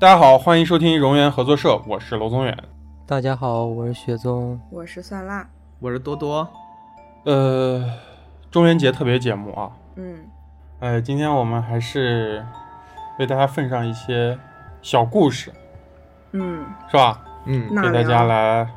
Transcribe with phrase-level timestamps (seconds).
[0.00, 2.56] 大家好，欢迎收听荣源合作社，我是娄宗远。
[3.04, 4.60] 大家好，我是雪宗。
[4.70, 5.44] 我是蒜辣，
[5.80, 6.46] 我是多多。
[7.24, 7.84] 呃，
[8.48, 10.20] 中元节特别节目啊，嗯，
[10.78, 12.46] 呃，今天我们还是
[13.18, 14.38] 为大家奉上一些
[14.82, 15.52] 小故事，
[16.30, 17.20] 嗯，是吧？
[17.46, 18.68] 嗯，给大家来，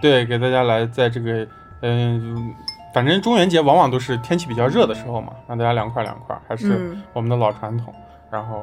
[0.00, 1.46] 对，给大家来在这个，
[1.82, 2.54] 嗯、
[2.94, 7.92] 反正中元节往往都是天气比较热的时候嘛，让大家凉快凉快，还是嗯我们的老传统。
[8.30, 8.62] 然后，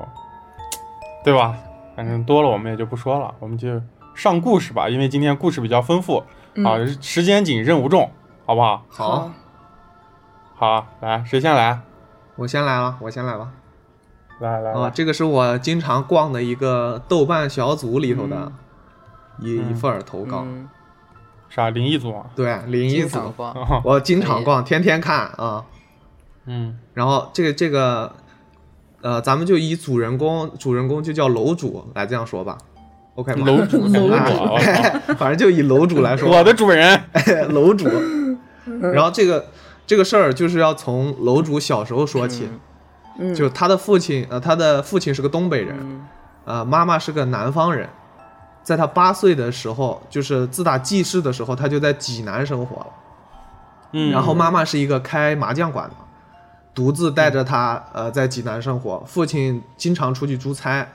[1.24, 1.56] 对吧？
[1.98, 3.82] 反正多了我们也就不说了，我们就
[4.14, 6.24] 上故事吧，因为今天故事比较丰富，
[6.54, 8.12] 嗯啊，时间紧，任务重，
[8.46, 8.86] 好不好？
[8.88, 9.32] 好，
[10.54, 11.80] 好啊，来，谁先来？
[12.36, 13.52] 我先来了，我先来了。
[14.40, 18.52] 来来啊，这个是我经常逛的一个豆瓣小组里头的
[19.40, 20.44] 嗯一、嗯一份儿投稿。
[20.46, 20.70] 嗯，
[21.50, 22.28] 啥灵异组啊？
[22.36, 23.20] 对，灵异组
[23.84, 25.66] 我经常逛，天天看啊。
[26.46, 28.16] 嗯然后这个这个，
[29.02, 32.58] 呃，咱们就以主人公主人公就叫楼主来这样说吧
[33.16, 33.46] ，OK 吗？
[33.46, 37.00] 楼主， 楼主反正就以楼主来说，我的主人，
[37.50, 37.88] 楼主。
[38.82, 39.46] 然后这个
[39.86, 42.50] 这个事儿就是要从楼主小时候说起，
[43.18, 46.06] 嗯，就他的父亲，呃，他的父亲是个东北人，嗯
[46.46, 47.88] 呃，妈妈是个南方人。
[48.64, 52.88] 在他八岁的时候，就是自打记事的时候，他就在济南生活了。
[53.94, 55.96] 嗯，然后妈妈是一个开麻将馆的，
[56.78, 59.04] 独自带着他，呃，在济南生活。
[59.08, 60.88] 父亲经常出去出差，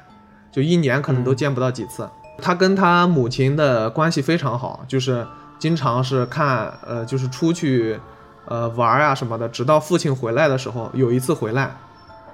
[0.52, 2.08] 就一年可能都见不到几次。
[2.38, 5.26] 他跟他母亲的关系非常好，就是
[5.58, 7.98] 经常是看，呃，就是出去，
[8.46, 9.48] 呃，玩啊什么的。
[9.48, 11.74] 直到父亲回来的时候，有一次回来，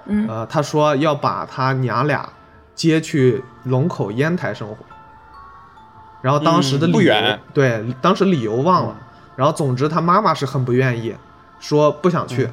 [0.05, 2.29] 嗯呃，他说要把他娘俩
[2.75, 4.75] 接去龙口烟台生活。
[6.21, 8.95] 然后当时的嗯理由，不远对，当时理由忘了。
[9.35, 11.15] 然后总之他妈妈是很不愿意，
[11.59, 12.47] 说不想去，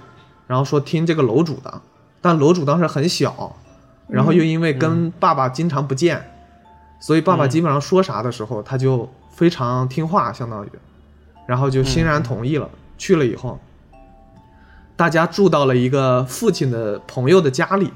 [0.46, 1.80] 然后说听这个楼主的。
[2.20, 3.56] 但楼主当时很小，
[4.08, 6.30] 然后又因为跟爸爸经常不见，
[6.98, 10.70] 所以爸爸基本上说啥的时候，他就非常听话，相当于，
[11.46, 12.68] 然后就欣然同意了。
[12.98, 13.60] 去了以后，
[14.96, 17.92] 大家住到了一个父亲的朋友的家里，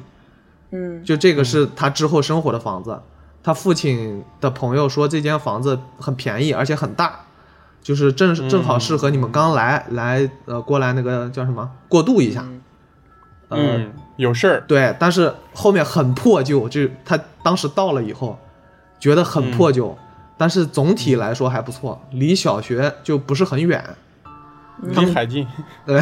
[0.71, 3.01] 嗯就这个是他之后生活的房子。
[3.43, 7.21] 他父亲的朋友说这间房子很便宜，而且很大，
[7.83, 12.45] 就是正正好适合你们刚来来呃过来那个叫什么过渡一下。
[13.49, 18.39] 呃，嗯，有事儿，对，但是后面很破旧，就他当时到了以后，
[19.01, 19.97] 觉得很破旧，
[20.39, 23.83] 但是总体来说还不错，离小学就不是很远。
[24.83, 25.47] 离海近，
[25.85, 26.01] 对。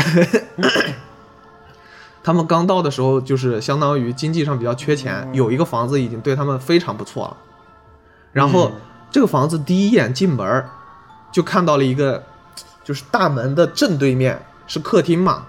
[2.23, 7.37] 他们刚到的时候，就是相当于经济上比较缺钱，有一个房子已经对他们非常不错了。
[8.33, 8.81] 然后、嗯。
[9.11, 10.69] 这个房子第一眼进门儿
[11.31, 12.23] 就看到了一个，
[12.85, 15.47] 就是大门的正对面是客厅嘛，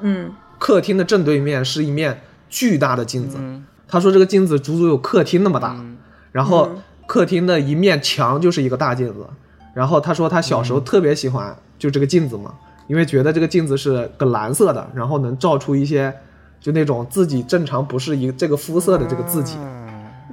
[0.00, 0.32] 嗯。
[0.58, 3.36] 客厅的正对面是一面巨大的镜子。
[3.40, 3.64] 嗯。
[3.86, 5.96] 他说这个镜子足足有客厅那么大，嗯。
[6.32, 9.26] 然后嗯客厅的一面墙就是一个大镜子。
[9.72, 12.52] 然后他说他小时候特别喜欢就这个镜子嘛，
[12.88, 16.12] 因为觉得这个镜子是个蓝色的，然后能照出一些
[16.60, 19.56] 就那种自己正常不是一个这个肤色的这个自己，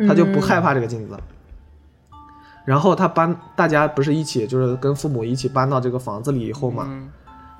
[0.07, 1.15] 他就不害怕这个镜子。
[2.65, 7.09] 然后他搬，大家不是一起就是跟父母一起搬到这个房子里以后嘛，嗯。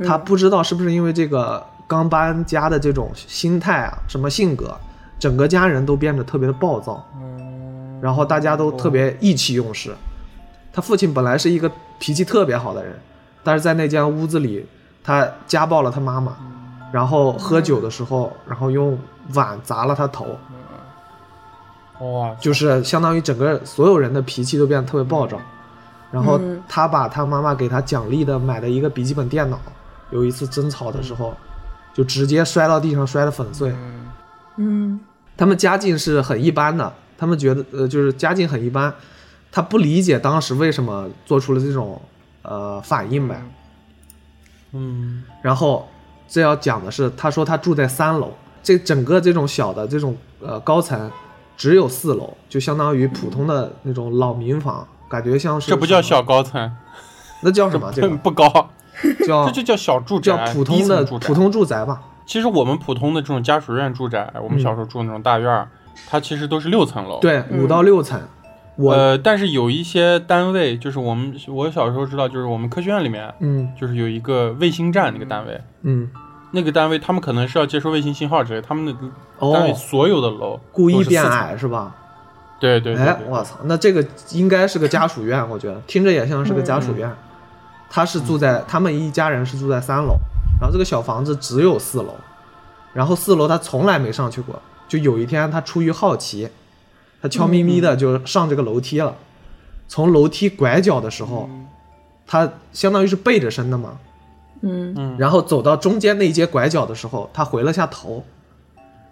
[0.06, 4.76] 他不知道是不是因为这个刚搬家的这种心态啊，什么性格，
[5.18, 7.02] 整个家人都变得特别的暴躁，
[8.02, 9.96] 然后大家都特别意气用事。
[10.74, 12.94] 他父亲本来是一个脾气特别好的人，
[13.42, 14.66] 但是在那间屋子里，
[15.02, 16.36] 他家暴了他妈妈，
[16.92, 19.00] 然后喝酒的时候，然后用
[19.34, 20.38] 碗砸了他头，
[22.00, 25.40] 哇，就是相当于整个所有人的脾气都变得特别暴躁。
[26.12, 29.60] 然后嗯他把他妈妈给他奖励的买的一个笔记本电脑，
[30.12, 31.34] 有一次争吵的时候，
[31.94, 33.74] 就直接摔到地上，摔得粉碎。
[34.58, 35.00] 嗯
[35.36, 38.94] 他们家境是很一般的，他们觉得呃就是家境很一般，
[39.52, 42.02] 他不理解当时为什么做出了这种
[42.44, 43.42] 呃反应呗。
[44.72, 45.88] 嗯然后
[46.30, 48.32] 这要讲的是，他说他住在三楼，
[48.64, 51.12] 这整个这种小的这种呃高层
[51.58, 56.72] 只有四楼，就相当于普通的那种老民房，感觉像是这不叫小，高层，
[57.42, 57.92] 那叫什么？
[57.94, 58.48] 这个不高，
[59.28, 61.34] 叫这就叫小住宅，叫普通的住宅普。
[61.34, 62.02] 通住宅吧。
[62.26, 65.68] 其实我们普通的这种家属院住宅，我们嗯小时候住的那种大院儿，
[66.10, 68.20] 它其实都是六层楼。，对，五到六层。
[68.78, 76.10] 我呃，但是有一些单位，就是我们我小时候知道，就是我们科学院里面，嗯就是有一个卫星站那个单位，嗯
[76.52, 81.24] 那个单位他们可能是要接收卫星信号之类，他们的单位哦，所有的楼故意变。
[81.24, 81.96] 矮是吧？
[82.60, 87.12] 对对对我操，那这个应该是个家属院，我觉得听着也像是个家属院。
[87.90, 90.16] 他是住在他们一家人是住在三楼，
[90.60, 92.16] 然后这个小房子只有四楼，
[92.94, 94.62] 然后四楼他从来没上去过。
[94.88, 96.50] 就有一天他出于好奇，
[97.22, 99.16] 他悄咪咪的就上这个楼梯了。
[99.88, 101.50] 从楼梯拐角的时候，
[102.26, 103.98] 他相当于是背着身的嘛，
[104.62, 104.94] 嗯。
[104.98, 108.24] 嗯，然后走到中间那一节拐角的时候，他回了下头，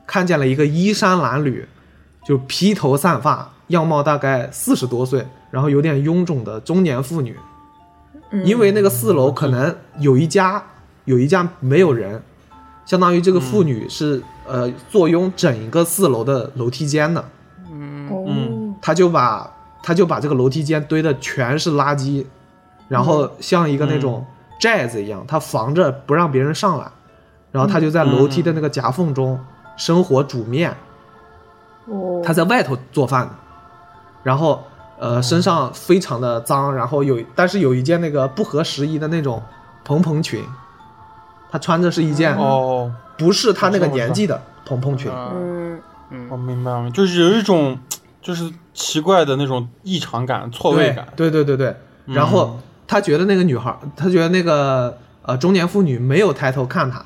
[0.06, 1.66] 看见了一个衣衫褴褛，
[2.26, 7.38] 就披头散发，样貌大概四十多岁，然后有点臃肿的中年妇女。
[8.32, 10.64] 嗯，因为那个四楼可能有一家
[11.06, 12.22] 有一家没有人，
[12.86, 17.22] 相当于这个妇女是、呃坐拥整一个四楼的楼梯间的，
[18.10, 19.50] 哦，嗯他就把
[19.82, 22.26] 他就把这个楼梯间堆的全是垃圾，
[22.90, 24.33] 然后像一个那种寨
[24.88, 26.86] 子一样，他防着不让别人上来，
[27.52, 29.40] 然后他就在楼梯的那个夹缝中
[29.78, 30.76] 生火煮面，
[31.86, 33.32] 哦，他在外头做饭的，
[34.24, 34.64] 然后
[35.00, 39.42] 呃身上非常的脏，然后有但是有一件那个不合时宜的那种
[39.84, 40.44] 蓬蓬裙，
[41.52, 45.82] 他穿着是一件哦，不是他那个年纪的蓬蓬裙，嗯。
[46.30, 47.76] 我明白了，就是有一种
[48.22, 51.08] 就是奇怪的那种异常感、错位感。
[51.16, 51.74] 对对对对
[52.06, 52.60] 对，然后
[52.94, 57.04] 他觉得那个女孩，他觉得那个呃中年妇女没有抬头看他，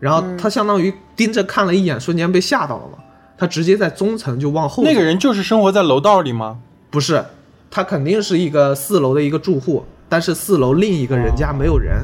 [0.00, 2.96] 然后他相当于盯着看了一眼，瞬间被吓到了嘛，
[3.36, 6.56] 他直接在中层就往后那个人就是生活在楼道里吗？
[6.90, 7.22] 不是，
[7.70, 11.98] 他肯定是一个四楼的一个住户，但是四楼另一个人家没有人，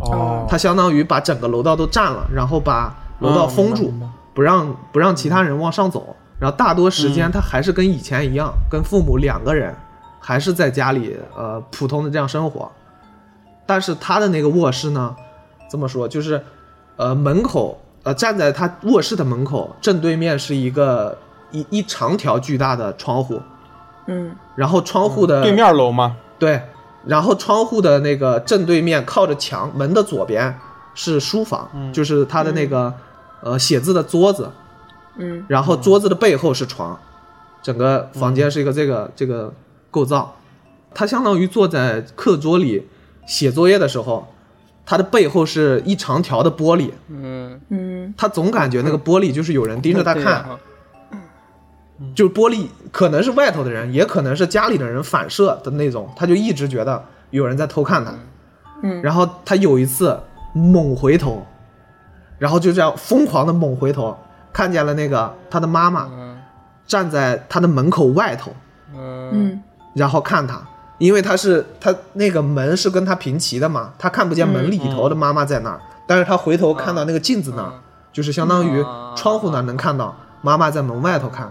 [0.00, 3.94] 哦，他相当于把整个楼道都占了，然后把楼道封住，
[4.34, 6.16] 不让不让其他人往上走。
[6.40, 7.30] 然后大多时间嗯。
[7.30, 9.72] 他还是跟以前一样，跟父母两个人，
[10.22, 12.70] 还是在家里呃普通的这样生活。
[13.66, 15.14] 但是他的那个卧室呢，
[15.70, 16.42] 这么说就是，
[16.96, 21.18] 呃门口呃站在他卧室的门口正对面是一个
[21.50, 23.40] 一一长条巨大的窗户，
[24.06, 24.34] 嗯。
[24.56, 26.16] 然后窗户的、对面楼吗？
[26.38, 26.60] 对，
[27.06, 30.54] 然后窗户的那个正对面靠着墙，门的左边
[30.94, 32.92] 是书房，就是他的那个、
[33.40, 34.50] 呃写字的桌子，
[35.16, 35.44] 嗯。
[35.48, 36.98] 然后桌子的背后是床，
[37.62, 39.52] 整个房间是一个这个、这个
[39.92, 40.34] 构造。
[40.92, 42.88] 他相当于坐在课桌里
[43.24, 44.26] 写作业的时候，
[44.84, 48.14] 他的背后是一长条的玻璃，嗯，嗯。
[48.16, 50.44] 他总感觉那个玻璃就是有人盯着他看，
[52.14, 58.12] 就是玻璃可能是外头的人，也可能是家里的人反射的那种，他就一直觉得有人在偷看他。
[58.82, 59.00] 嗯。
[59.00, 60.20] 然后他有一次
[60.52, 61.46] 猛回头，
[62.38, 64.14] 然后就这样疯狂的猛回头，
[64.52, 66.38] 看见了那个他的妈妈嗯。
[66.86, 68.52] 站在他的门口外头，
[68.94, 69.30] 嗯。
[69.32, 69.62] 嗯
[69.94, 70.60] 然后看他，
[70.98, 77.72] 因为他是他那个门是跟他平齐的嘛，他看不见门里头的妈妈在那儿，但是他回头看到那个镜子那儿，
[78.12, 78.84] 就是相当于
[79.16, 81.50] 窗户那儿能看到妈妈在门外头看，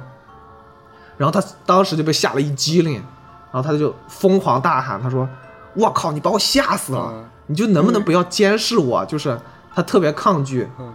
[1.18, 3.04] 然后他当时就被吓了一激灵，
[3.52, 5.28] 然后他就疯狂大喊，他说
[5.76, 7.10] ：“我靠，你把我吓死了！
[7.14, 9.38] 嗯你就能不能不要监视我？”就是
[9.76, 10.94] 他特别抗拒，嗯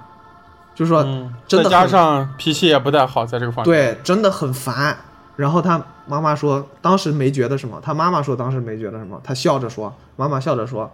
[0.75, 4.97] 就是说嗯，再加真的加上脾气也不太好，在这个房间。，对，真的很烦。
[5.37, 7.79] 然后他妈妈说，当时没觉得什么。
[7.83, 9.21] 他妈妈说，当时没觉得什么。
[9.23, 10.91] 他笑着说，妈妈笑着说，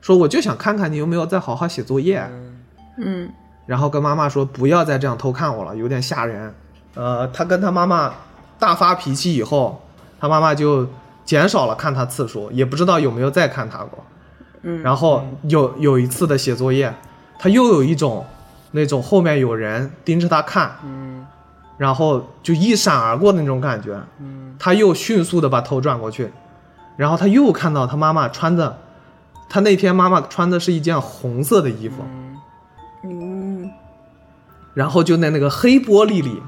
[0.00, 2.24] 说我就想看看你有没有再好好写作业。
[2.98, 3.28] 嗯
[3.66, 6.54] 然后跟妈妈说，不要再这样偷看我了，有点吓人。
[6.94, 8.14] 呃，他跟他妈妈
[8.58, 9.82] 大发脾气以后，
[10.20, 10.86] 他妈妈就
[11.24, 14.04] 减少了看他次数，也不知道有没有再看他过。
[14.62, 16.94] 嗯，然后有有一次的写作业，
[17.38, 18.24] 他又有一种
[18.70, 21.15] 那种后面有人盯着他看，嗯
[21.76, 24.00] 然后就一闪而过的那种感觉。
[24.18, 24.54] 嗯。
[24.58, 26.32] 他又迅速的把头转过去，
[26.96, 28.78] 然后他又看到他妈妈穿的，
[29.48, 31.96] 他那天妈妈穿的是一件红色的衣服，
[33.04, 33.70] 嗯。
[34.72, 36.42] 然后就在那个黑玻璃里，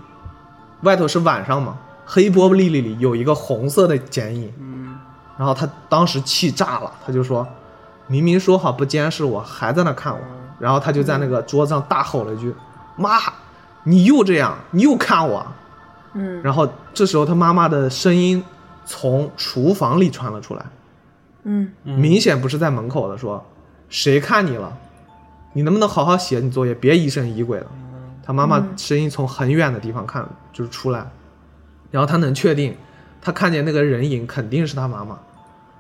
[0.82, 4.98] 外头是晚上嘛，黑玻璃里有一个红色的剪影，嗯。
[5.36, 7.46] 然后他当时气炸了，他就说，
[8.06, 10.20] 明明说好不监视我，还在那看我，
[10.58, 12.54] 然后他就在那个桌子上大吼了一句，
[12.96, 13.18] 妈，
[13.84, 15.46] 你又这样，你又看我，
[16.14, 16.42] 嗯。
[16.42, 18.42] 然后这时候他妈妈的声音
[18.84, 20.64] 从厨房里传了出来，
[21.44, 21.72] 嗯。
[21.84, 23.44] 明显不是在门口的，说
[23.88, 24.76] 谁看你了？
[25.54, 27.66] 你能不能好好写你作业，别疑神疑鬼的？
[28.22, 31.06] 他妈妈声音从很远的地方看就是出来，
[31.90, 32.76] 然后他能确定，
[33.22, 35.18] 他看见那个人影肯定是他妈妈，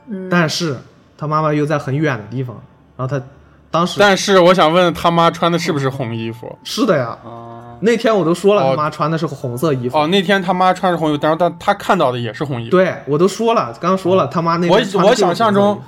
[0.06, 0.78] 嗯，但是
[1.18, 2.56] 他妈妈又在很远的地方，
[2.96, 3.22] 然后他
[3.70, 6.58] 当时但是我想问他妈穿的是不是红衣服？
[6.64, 12.70] 是的呀，啊那天我都说了，哦他妈穿的是红色衣服，哦，那天他妈穿着红衣服，但是他他看到的也是红衣服。
[12.70, 15.80] 对我都说了，刚刚说了，他妈那天我我想象中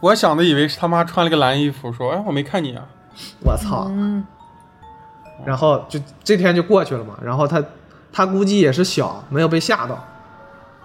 [0.00, 2.84] 我想的以为是他妈穿了个蓝衣服，说：“哎，我没看你啊。
[3.44, 4.24] 我操，嗯
[5.44, 7.14] 然后就这天就过去了嘛。
[7.22, 7.62] 然后他
[8.12, 10.04] 他估计也是小，没有被吓到。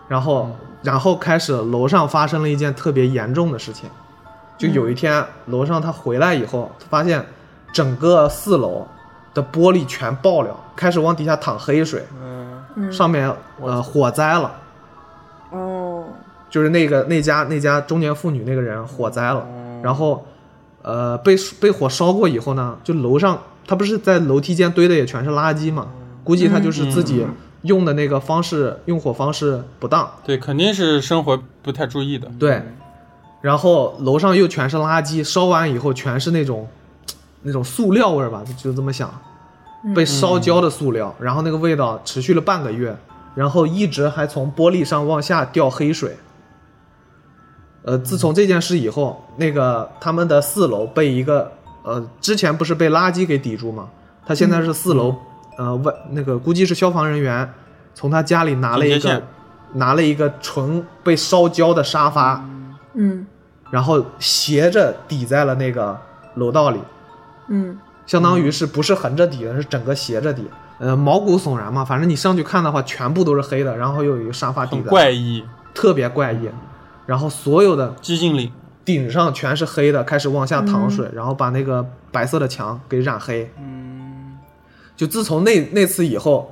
[0.08, 0.50] 然后
[0.82, 3.90] 然后开始楼上发生了一件特别严重的事情，
[4.58, 7.24] 就有一天楼上他回来以后，他发现
[7.72, 8.86] 整个四楼
[9.34, 12.04] 的玻璃全爆了，开始往底下淌黑水。
[12.22, 14.52] 嗯嗯上面呃火灾了，
[15.52, 16.06] 哦，
[16.50, 20.26] 就是那个那家那家中年妇女那个人火灾了，嗯然后
[20.82, 25.90] 呃被被火烧过以后呢，就楼上他不是在楼梯间堆的也全是垃圾嘛，
[26.24, 27.24] 估计他就是自己
[27.62, 32.28] 用的那个方式用火方式不当，对，肯定是生活不太注意的。
[32.40, 32.64] 对，
[33.42, 36.68] 然后楼上又全是垃圾，烧完以后全是那种
[37.44, 39.14] 那种塑料味儿吧，就这么想，
[39.94, 42.98] 被烧焦的塑料，然后那个味道持续了半个月，
[43.36, 46.18] 然后一直还从玻璃上往下掉黑水。
[47.84, 51.52] 呃，自从这件事以后，那个他们的四楼被一个
[51.84, 53.90] 呃，之前不是被垃圾给抵住吗？
[54.26, 55.14] 他现在是四楼，
[55.58, 57.54] 呃，外那个估计是消防人员
[57.94, 59.22] 从他家里拿了一个
[59.74, 62.42] 拿了一个纯被烧焦的沙发，
[62.94, 63.28] 嗯。
[63.70, 66.00] 然后斜着抵在了那个
[66.36, 66.80] 楼道里，
[67.48, 70.46] 嗯相当于是不是横着底的，是整个斜着底。
[70.80, 76.50] 呃，毛骨悚然嘛，反正你上去看的话，全部都是黑的，然后又有一个沙发底的，怪异，特别怪异。
[77.06, 78.52] 然后所有的寂静岭。
[78.86, 83.50] 顶上全是黑的，开始往下淌水，然后把那个白色的墙给染黑。
[83.58, 84.38] 嗯，
[84.98, 86.52] 就自从那那次以后，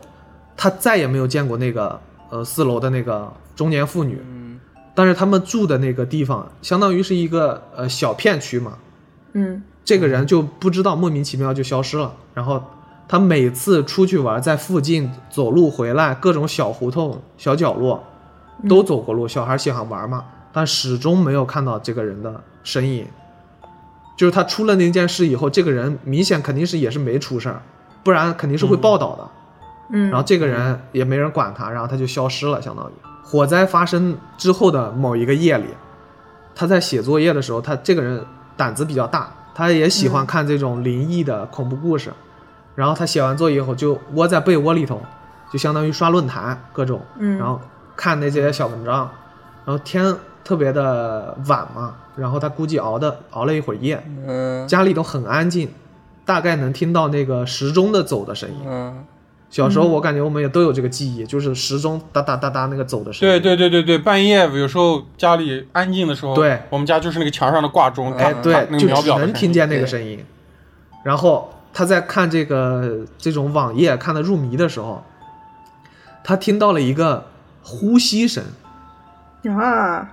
[0.56, 4.24] 他再也没有见过那个呃四楼的那个中年妇女。
[4.26, 4.58] 嗯，
[4.96, 8.78] 但是他们住的那个地方，相当于是一个呃小片区嘛，
[9.34, 12.14] 嗯这个人就不知道莫名其妙就消失了。
[12.34, 12.64] 然后
[13.08, 18.04] 他每次出去玩，在附近走路回来，各种小胡同、小角落
[18.70, 19.28] 都走过路。
[19.28, 23.06] 小孩喜欢玩嘛，但始终没有看到这个人的身影。
[24.18, 27.62] 就是他出了那件事以后，这个人明显肯定是也是没出事儿，
[28.04, 29.30] 不然肯定是会报道的。
[29.94, 32.92] 嗯，然后这个人也没人管他，然后他就消失了，相当于
[33.24, 35.66] 火灾发生之后的某一个夜里，
[36.54, 38.24] 他在写作业的时候，他这个人
[38.56, 42.12] 胆子比较大，他也喜欢看这种灵异的恐怖故事，
[42.76, 45.02] 然后他写完作业以后就窝在被窝里头，
[45.52, 47.38] 就相当于刷论坛各种，嗯。
[47.38, 47.60] 然后
[47.96, 49.10] 看那些小文章，
[49.66, 54.68] 然后天特别的晚嘛，然后他估计熬的熬了一会儿夜，嗯。
[54.68, 55.72] 家里都很安静，
[56.26, 58.58] 大概能听到那个时钟的走的声音。
[59.52, 63.34] 嗯小时候我感觉我们也都有这个记忆，就是时钟哒哒哒哒那个走的声音。
[63.34, 70.24] 对对对对对，半夜有时候家里安静的时候，对我们家就是那个墙上的挂钟，哎，对，那就个秒只能听见那个声音。
[71.04, 75.04] 然后他在看这个这种网页看的入迷的时候，
[76.24, 77.26] 他听到了一个
[77.62, 78.42] 呼吸声，
[79.50, 80.12] 啊，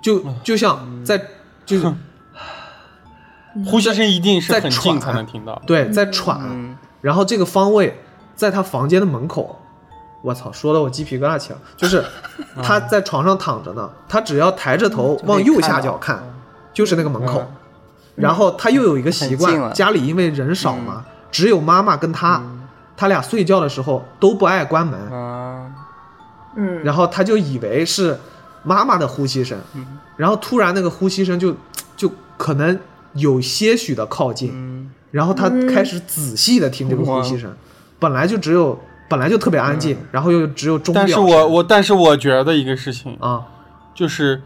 [0.00, 1.20] 就就像在
[1.66, 1.92] 就是
[3.66, 5.60] 呼吸声一定是在很近喘才能听到。
[5.66, 7.98] 对在喘，嗯然后这个方位
[8.38, 9.60] 在他房间的门口。
[10.22, 11.58] 我操，说的我鸡皮疙瘩起来。
[11.76, 12.04] 就是
[12.62, 16.22] 他在床上躺着呢，他只要抬着头往右下角看，
[16.72, 17.40] 就是那个门口。
[17.40, 17.54] 嗯。
[18.16, 22.42] 然后他又有一个习惯，家里因为人少嘛，只有妈妈跟他，
[22.96, 25.70] 他俩睡觉的时候都不爱关门，啊。
[26.56, 28.18] 嗯，然后他就以为是
[28.64, 29.56] 妈妈的呼吸声，
[30.16, 31.54] 然后突然那个呼吸声就
[31.96, 32.76] 就可能
[33.12, 34.90] 有些许的靠近，嗯。
[35.12, 37.56] 然后他开始仔细的听这个呼吸声，
[37.98, 38.78] 本来就只有
[39.08, 43.46] 本来就特别安静，然后又只有钟表，但是我我但是我觉得一个事情啊，
[43.94, 44.42] 就是，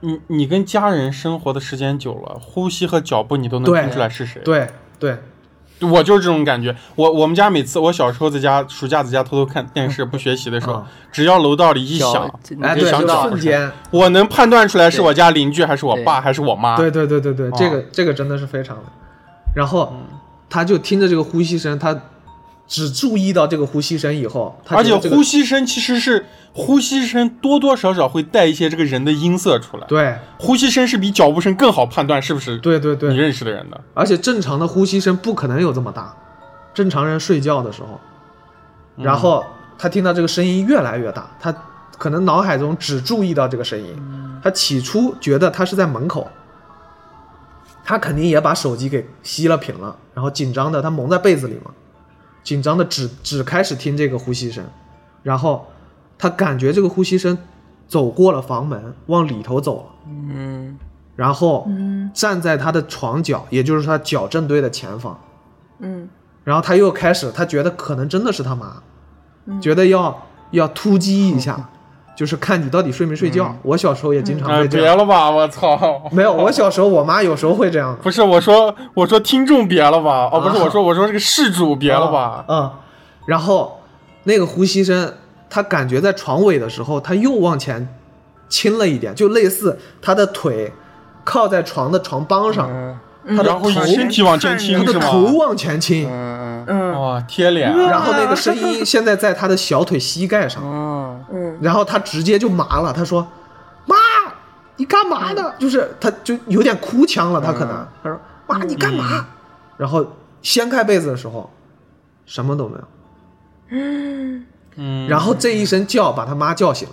[0.00, 4.40] 你你跟家人生活的时间久了，呼吸和脚步你都能听出来是谁。
[4.44, 4.68] 对
[4.98, 5.18] 对，
[5.80, 6.74] 我就是这种感觉。
[6.94, 10.90] 我我们家每次我小时候在家暑假在家偷偷看电视不学习的时候，啊。
[11.10, 12.30] 只要楼道里一响
[12.62, 16.76] 哎对，就就想到瞬间，我能判断出来是我家邻居还是我爸还是我妈。
[16.76, 17.52] 对对对对对，啊。
[17.56, 18.84] 这个这个真的是非常的。
[19.54, 19.92] 然后
[20.48, 22.00] 他就听着这个呼吸声，他
[22.68, 29.86] 只注意到这个呼吸声以后，他而且呼吸声其实是呼吸声多多少少会带一些这个人的音色出来。
[29.88, 30.14] 对。
[30.38, 33.80] 呼吸声是比脚步声更好判断是不是对对对，你认识的人的。
[33.94, 36.14] 而且正常的呼吸声不可能有这么大，
[36.74, 37.98] 正常人睡觉的时候，
[38.96, 39.04] 嗯。
[39.04, 39.42] 然后
[39.78, 41.54] 他听到这个声音越来越大，他
[41.96, 43.96] 可能脑海中只注意到这个声音，
[44.42, 46.28] 他起初觉得他是在门口，
[47.82, 51.70] 他肯定也把手机给吸了屏了，然后紧张的他蒙在被子里嘛，
[52.48, 54.64] 紧张的只只开始听这个呼吸声，
[55.22, 55.66] 然后
[56.16, 57.36] 他感觉这个呼吸声
[57.86, 60.10] 走过了房门，往里头走了。
[60.10, 60.78] 嗯
[61.14, 65.20] 然后嗯站在他的床角，也就是他脚正对的前方。
[65.80, 66.08] 嗯
[66.42, 68.82] 然后他又开始，他觉得可能真的是他妈，
[69.44, 71.68] 嗯觉得要要突击一下，
[72.18, 73.54] 就是看你到底睡没睡觉。
[73.62, 75.78] 我小时候也经常哎，会这样，别了吧，我操！
[76.10, 77.96] 没有，我小时候我妈有时候会这样。
[78.02, 80.28] 不是我说，我说听众别了吧？
[80.32, 82.44] 哦，不是啊我说，我说这个事主别了吧？
[82.48, 82.68] 嗯，
[83.26, 83.80] 然后
[84.24, 85.14] 那个呼吸声，
[85.48, 87.86] 他感觉在床尾的时候，他又往前
[88.48, 90.72] 倾了一点，就类似他的腿
[91.22, 92.98] 靠在床的床帮上，嗯
[93.28, 93.36] 嗯。
[93.44, 94.84] 然后头身体往前倾？
[94.84, 97.00] 他的头往前倾，嗯嗯。
[97.00, 101.24] 哇，贴脸，然后那个声音现在在他的小腿膝盖上，嗯。
[101.32, 101.58] 嗯。
[101.60, 103.26] 然后他直接就麻了，他说
[103.86, 103.96] ：“妈，
[104.76, 109.26] 你干嘛呢？”就是他就有点哭腔了，他可能他说：“妈，你干嘛？”
[109.76, 110.04] 然后
[110.42, 111.48] 掀开被子的时候，
[112.26, 112.84] 什么都没有。
[113.70, 116.88] 嗯，然后这一声叫把他妈叫醒，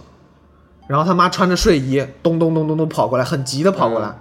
[0.88, 4.14] 然后他妈穿着睡衣咚咚咚咚咚跑过来，很急的跑过来，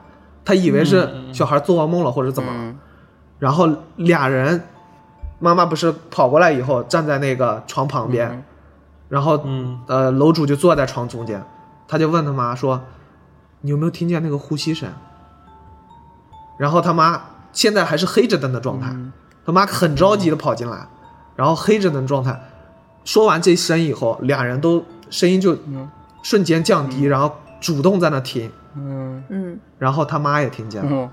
[0.45, 2.79] 他以为是小孩做噩梦了或者怎么了，嗯。
[3.39, 4.63] 然后俩人，
[5.39, 8.45] 妈妈不是跑过来以后站在那个床旁边，
[9.09, 9.81] 然后嗯。
[9.87, 11.45] 呃楼主就坐在床中间，
[11.87, 12.81] 他就问他妈说
[13.63, 14.89] ：“你有没有听见那个呼吸声？”
[16.57, 17.21] 然后他妈
[17.53, 18.95] 现在还是黑着灯的状态，
[19.45, 20.87] 他妈很着急的跑进来，
[21.37, 22.41] 然后黑着灯状态，
[23.05, 25.59] 说完这声以后，俩人都声音就
[26.23, 29.23] 瞬间降低，然后主动在那听，嗯。
[29.29, 29.59] 嗯。
[29.79, 31.11] 然后他妈也听见了，嗯。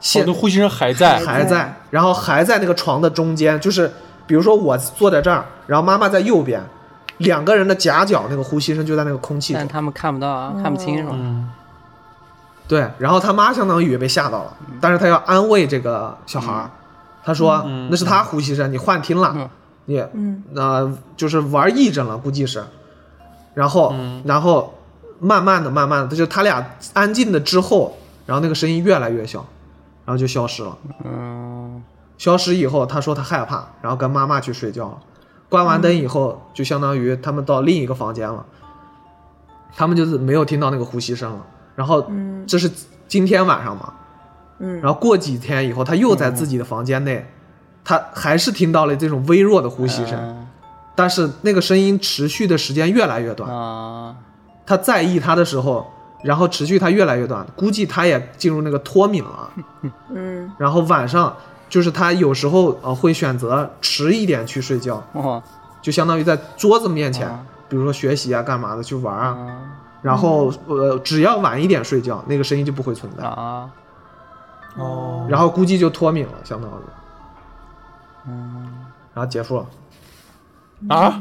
[0.00, 3.92] 现我的呼吸声还在，还在，然后还在那个床的中间，就是
[4.26, 6.62] 比如说我坐在这儿，然后妈妈在右边，
[7.18, 11.10] 两个人的夹角那个呼吸声就在那个空气中，但他们看不到啊，看不清是吧？
[11.12, 11.50] 嗯。
[12.66, 16.70] 对，然后他妈相当于也被吓到了，但是他要安慰这个小孩儿，
[17.24, 19.50] 他说、嗯那是他呼吸声，你幻听了，嗯。
[19.86, 20.42] 你嗯。
[20.54, 22.64] 呃就是玩癔症了，估计是，
[23.52, 24.22] 然后、嗯。
[24.24, 24.72] 然后
[25.20, 27.96] 慢慢的慢慢的，就是他俩安静的之后，
[28.26, 29.46] 然后那个声音越来越小，
[30.04, 30.76] 然后就消失了。
[31.04, 31.82] 嗯
[32.18, 34.98] 消失以后，他说他害怕，然后跟妈妈去睡觉了。
[35.48, 38.44] 关完灯以后，就相当于他们到另一个房间了，
[39.74, 41.46] 他们就是没有听到那个呼吸声了。
[41.74, 42.70] 然后嗯这是
[43.08, 43.94] 今天晚上嘛，
[44.58, 47.26] 嗯，然后过几天以后，他又在自己的房间内，
[47.82, 50.46] 他还是听到了这种微弱的呼吸声，嗯
[50.94, 53.48] 但是那个声音持续的时间越来越短。
[54.70, 55.84] 啊他在意他的时候，
[56.22, 59.50] 然后持续他越来越短，估计他也进入那个脱敏了。
[60.14, 60.52] 嗯。
[60.58, 61.36] 然后晚上
[61.68, 65.42] 就是他有时候呃会选择迟一点去睡觉，哇
[65.82, 69.60] 就相当于在桌子面前，啊比如说学习啊、干嘛的去玩啊，啊
[70.02, 73.68] 然后呃只要晚一点睡觉，那个声音就不会存在，啊。
[74.76, 76.74] 哦，然后估计就脱敏了，相当于，
[78.28, 79.66] 嗯，然后结束了。
[80.88, 81.20] 啊，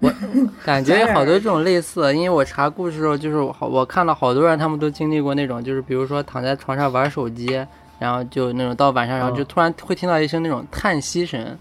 [0.64, 7.64] 感觉有好多这种类似，因为我查故事的时候，就是我好我看到好多人他们都经历过那种，就是比如说躺在床上玩手机，
[7.98, 11.56] 然后就那种到晚上，然后就嗯突然会听到一声那种叹息声，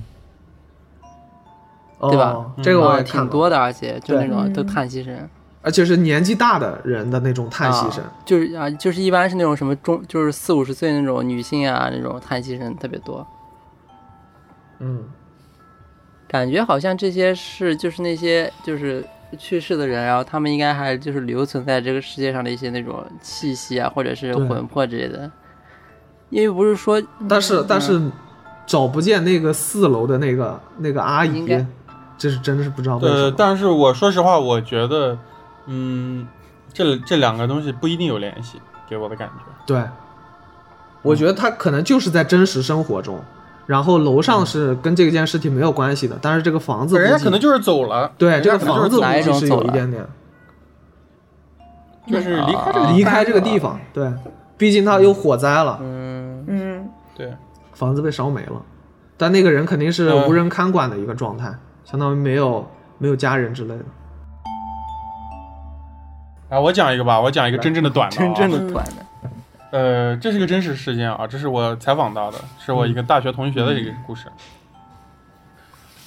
[1.99, 2.45] 哦、对吧？
[2.61, 5.17] 这个我挺多的，而且就那种都嗯叹息声。
[5.61, 8.03] 而且是年纪大的人的那种叹息声。
[8.03, 13.25] 啊，就是啊，就是一般是那种什么中，就是四五十岁那种女性啊，那种叹息声特别多。
[14.79, 15.03] 嗯，
[16.35, 19.03] 感觉好像这些是就是那些就是
[19.37, 25.31] 去世的人，然后他们应该还就是留存在这个世界上的一些那种气息啊，或者是魂魄之类的。
[26.29, 28.01] 因为不是说但是但是
[28.65, 31.45] 找不见那个四楼的那个那个阿姨，
[32.17, 35.17] 这是真的是不知道为什呃，但是我说实话，我觉得，
[35.67, 36.27] 嗯，
[36.73, 39.43] 这这两个东西不一定有联系，给我的感觉。
[39.67, 39.83] 对，
[41.01, 43.21] 我觉得他可能就是在真实生活中，
[43.65, 50.05] 然后楼上是跟这件事情没有关系的，但是这个房子人家估计可能就是走了，对这个房子就是走一种估计是有一点点。
[52.07, 54.13] 就是离开这个离开这个地方，对，
[54.57, 56.45] 毕竟他有火灾了，嗯。
[56.47, 56.89] 嗯。
[57.15, 57.33] 对，
[57.73, 58.61] 房子被烧没了，
[59.17, 60.27] 但那个人肯定是嗯。
[60.27, 61.51] 无人看管的一个状态，
[61.83, 62.67] 相当于没有
[62.99, 63.85] 没有家人之类的。
[66.49, 69.04] 啊，我讲一个吧，我讲一个真正的短的、啊，真正的短的，
[69.75, 74.27] 呃，这是个真实事件啊，这是我采访到的，是我一个大学同学的一个故事。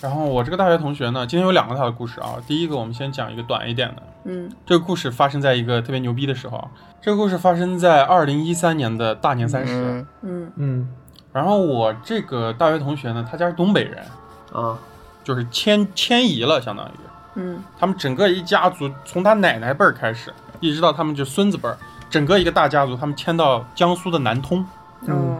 [0.00, 2.36] 然后我这个大学同学呢，今天有两个他的故事啊。
[2.46, 4.02] 第一个，我们先讲一个短一点的。
[4.24, 6.66] 嗯这个故事发生在一个特别牛逼的时候，
[7.02, 9.74] 这个故事发生在二零一三年的大年三十。
[9.74, 10.88] 嗯嗯嗯
[11.34, 14.02] 然后我这个大学同学呢，他家是东北人，
[14.50, 14.78] 啊，
[15.22, 16.90] 就是迁迁移了，相当于
[17.34, 21.76] 嗯他们整个一家族从他奶奶辈儿开始，一直到他们就孙子辈儿，
[22.10, 24.64] 整个一个大家族，他们迁到江苏的南通。
[25.06, 25.38] 嗯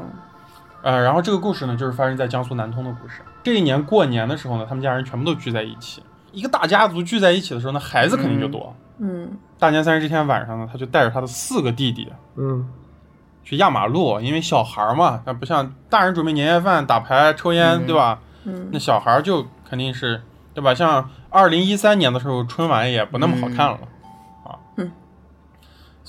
[0.82, 3.20] 呃，然后这个故事呢，就是发生在江苏南通的故事。
[3.42, 6.02] 这一年过年的时候呢，他们家人全部都聚在一起。
[6.30, 8.74] 一个大家族聚在一起的时候呢，孩子肯定就多。
[9.00, 9.28] 嗯
[9.58, 12.68] 大年三十这天晚上呢，他就带着他的四个弟弟嗯
[13.42, 18.20] 去压马路，因为小孩儿嘛，他不像大人准备年夜饭、打牌、抽烟，嗯对吧？
[18.44, 20.22] 嗯那小孩儿就肯定是，
[20.54, 20.72] 对吧？
[20.74, 23.80] 像二零一三年的时候，春晚也不那么好看了、啊。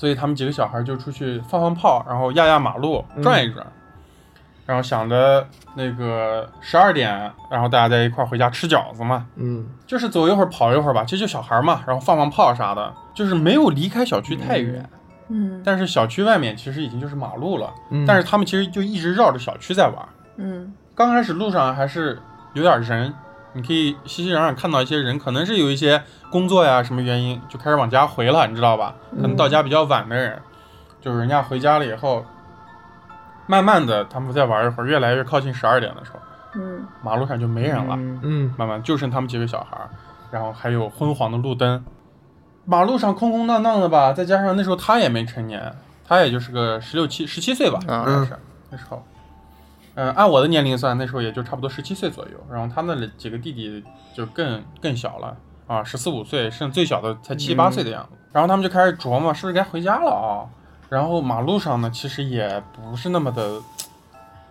[0.00, 3.66] 所以他们几个小孩就出去放放炮，然后压压马路，嗯转一转，
[4.64, 9.66] 然后想着那个十二点，然后大家在一块儿回家吃饺子嘛，嗯。
[9.86, 14.88] 就是走一会儿跑一会儿吧，其实就小孩嘛，然后放放炮啥的，就是没有离开小区太远。
[15.28, 15.60] 嗯。
[15.62, 18.06] 但是小区外面其实已经就是马路了，嗯。
[18.06, 19.96] 但是他们其实就一直绕着小区在玩。
[20.36, 20.72] 嗯。
[20.94, 22.18] 刚开始路上还是
[22.54, 23.12] 有点人，
[23.52, 28.94] 你可以熙熙攘攘看到一些人，可能是有一些工作呀什么原因就开始往家回了，你知道吧？
[29.10, 30.40] 可能到家比较晚的人，
[31.00, 32.24] 就是人家回家了以后，
[33.46, 36.18] 慢慢的他们再玩一会儿，越来越靠近十二点的时候，
[36.54, 36.86] 嗯。
[37.02, 38.20] 马路上就没人了，嗯。
[38.22, 38.54] 嗯。
[38.56, 39.90] 慢慢就剩他们几个小孩儿，
[40.30, 41.84] 然后还有昏黄的路灯，
[42.64, 45.74] 马路上空空荡荡的吧，再加上那时候他也没成年，
[46.06, 48.04] 他也就是个十六七十七岁吧，啊。
[48.04, 48.36] 好像是
[48.70, 49.02] 那时候。
[49.14, 49.19] 嗯，
[49.94, 52.32] 按我的年龄算，那时候也就差不多十七岁左右。
[52.50, 53.82] 然后他那几个弟弟
[54.14, 58.16] 就更更小了啊，十四五岁，剩最小的才七八岁的样子。
[58.32, 60.46] 然后他们就开始琢磨，是不是该回家了啊？
[60.88, 63.60] 然后马路上呢，其实也不是那么的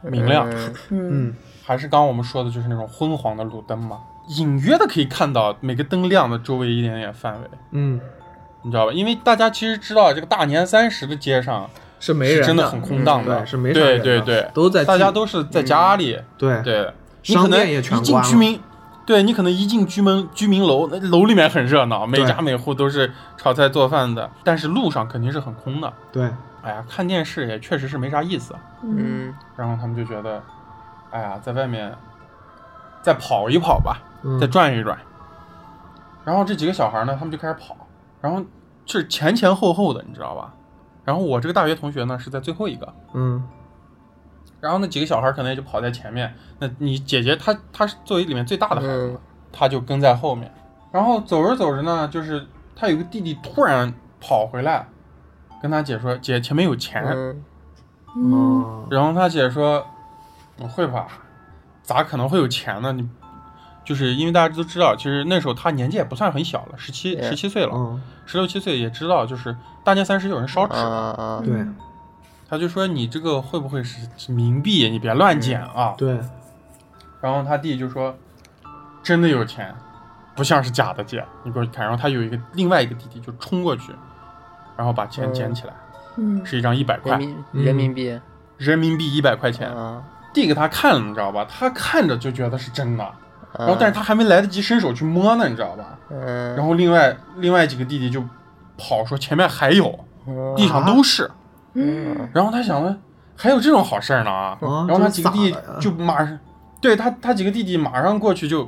[0.01, 3.99] 明亮，嗯嗯嗯还是刚刚我们说的，就是那种昏黄的路灯嘛，
[4.37, 7.99] 隐约的可以看到每个灯亮的周围一点点范围，嗯，
[8.63, 8.93] 你知道吧？
[8.93, 11.69] 因为大家其实知道，这个大年三十的街上
[11.99, 16.93] 是没人是真的很空荡的，对，是没啥对人的对对，都在大家都是在家里，对对，
[17.27, 18.59] 你可能商店也全一进居民，
[19.05, 25.91] 对你可能一进居民居民楼，那楼里面很热闹，每家每户都是炒菜做饭的，但是路上肯定是很空的。
[26.11, 26.29] 对，
[26.61, 28.55] 哎呀，看电视也确实是没啥意思。
[28.83, 30.41] 嗯嗯然后他们就觉得，
[31.11, 31.93] 哎呀，在外面
[33.01, 34.97] 再跑一跑吧，嗯再转一转。
[36.23, 37.75] 然后这几个小孩呢，他们就开始跑，
[38.21, 38.41] 然后
[38.85, 40.53] 是前前后后的，你知道吧？
[41.09, 43.43] 然后我这个大学同学呢是在最后一个，嗯
[44.61, 46.31] 然后那几个小孩可能也就跑在前面。
[46.59, 49.19] 那你姐姐她她是作为里面最大的孩子
[49.51, 50.53] 她就跟在后面。
[50.91, 52.45] 然后走着走着呢，就是
[52.75, 53.91] 他有个弟弟突然
[54.21, 54.87] 跑回来，
[55.63, 57.03] 跟他姐说：“姐，前面有钱。
[58.15, 59.83] 嗯然后他姐说
[60.61, 61.07] ：“我会吧，
[61.81, 62.91] 咋可能会有钱呢？
[62.91, 63.09] 你
[63.89, 70.75] 就是因为大家都知道，其实那时候他年纪也不算很小了，十七对十七岁了，嗯十六七岁也知道，就是大年三十有人烧纸，
[71.43, 71.65] 对
[72.47, 74.87] 他就说你这个会不会是冥币？
[74.91, 75.95] 你别乱捡啊。
[75.97, 76.19] 对，
[77.19, 78.15] 然后他弟就说
[79.01, 79.73] ：“真的有钱，
[80.35, 83.91] 不像是假的姐，你过去看。”然后他有一个另外一个弟弟就冲过去，
[84.77, 85.73] 然后把钱嗯捡起来，
[86.17, 88.19] 嗯是一张一百块人民嗯人民币
[88.57, 91.43] 人民币一百块钱，啊，递给他看了，你知道吧？
[91.49, 93.11] 他看着就觉得是真的，
[93.57, 95.97] 然然后但是他还没来得及伸手去摸呢，你知道吧？
[96.11, 98.23] 嗯，然后另外另外几个弟弟就
[98.77, 101.29] 跑说前面还有，嗯地上都是。
[101.73, 102.95] 嗯然后他想了，
[103.35, 104.57] 还有这种好事呢啊！
[104.61, 106.37] 啊然后他几个弟就马上，
[106.81, 108.67] 对他他几个弟弟马上过去就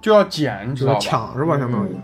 [0.00, 0.98] 就要捡，你知道吧？
[1.00, 1.58] 抢是吧？
[1.58, 2.02] 相当于嗯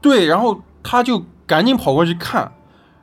[0.00, 2.50] 对，然后他就赶紧跑过去看，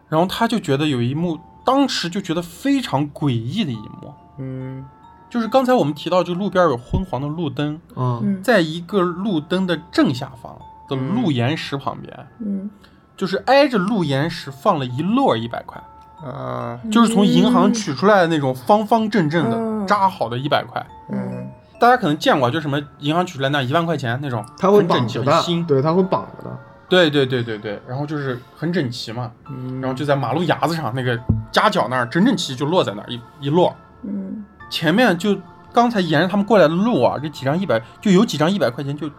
[0.07, 4.85] 然后他就觉得有一幕，当时就觉得非常诡异的一幕，嗯
[5.29, 10.57] 就是刚才我们提到，就路边有昏黄的路灯，嗯嗯在一个路灯的正下方
[10.87, 12.69] 的路岩石旁边，嗯
[13.17, 15.81] 就是挨着路岩石放了一摞一百块，
[16.23, 20.85] 啊就是从银行取出来的那种方方正正的嗯扎好的一百块。
[21.11, 25.65] 嗯大家可能见过，就什么银行取出来那一万块钱那种，它会整齐、绑着的很新，。
[25.65, 26.57] 对，它会绑着的。
[26.87, 31.19] 对对对对对，然后就是很整齐嘛，嗯，然后就在马路牙子上那个
[31.51, 33.73] 夹角那儿，整整齐齐就落在那儿一一摞。
[34.03, 35.39] 嗯前面就
[35.71, 39.09] 刚才沿着他们过来的路啊，这几张一百就有几张一百块钱就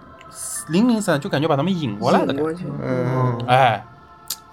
[0.68, 2.64] 零零散，就感觉把他们引过来的感觉。
[2.82, 3.42] 嗯。
[3.46, 3.82] 哎，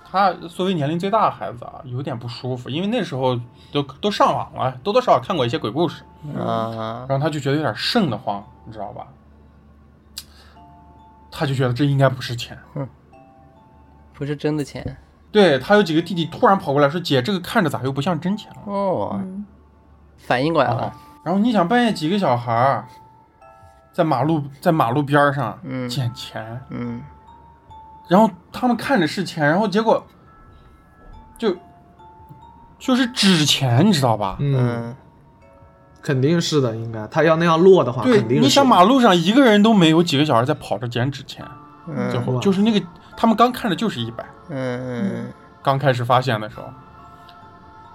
[0.10, 3.38] 他作为年龄最大的孩子啊，有点不舒服，因为那时候
[3.74, 6.04] 都都上网了，多多少少看过一些鬼故事，
[6.40, 7.06] 啊。
[7.10, 9.06] 然后他就觉得有点瘆得慌，你知道吧？
[11.30, 12.58] 他就觉得这应该不是钱。
[14.14, 14.96] 不是真的钱。
[15.34, 18.72] 对他有几个弟弟突然跑过来说：“姐，这个看着咋又不像真钱了？
[18.72, 19.46] 哦，嗯
[20.26, 22.86] 反应过来啊了，？”然后你想，半夜几个小孩儿
[23.92, 27.02] 在马路在马路边上嗯捡钱，嗯
[28.08, 30.06] 然后他们看着是钱，然后结果
[31.38, 31.56] 就
[32.78, 34.36] 就是纸钱，你知道吧？
[34.40, 34.96] 嗯，嗯
[36.02, 38.44] 肯定是的，应该他要那样落的话，对肯，定是。
[38.44, 41.46] 你想马路上一个人都没有，几个小孩在跑着捡纸钱，
[42.12, 45.28] 最嗯后哇就是那个他们刚看着就是一百，嗯
[45.62, 46.66] 刚开始发现的时候。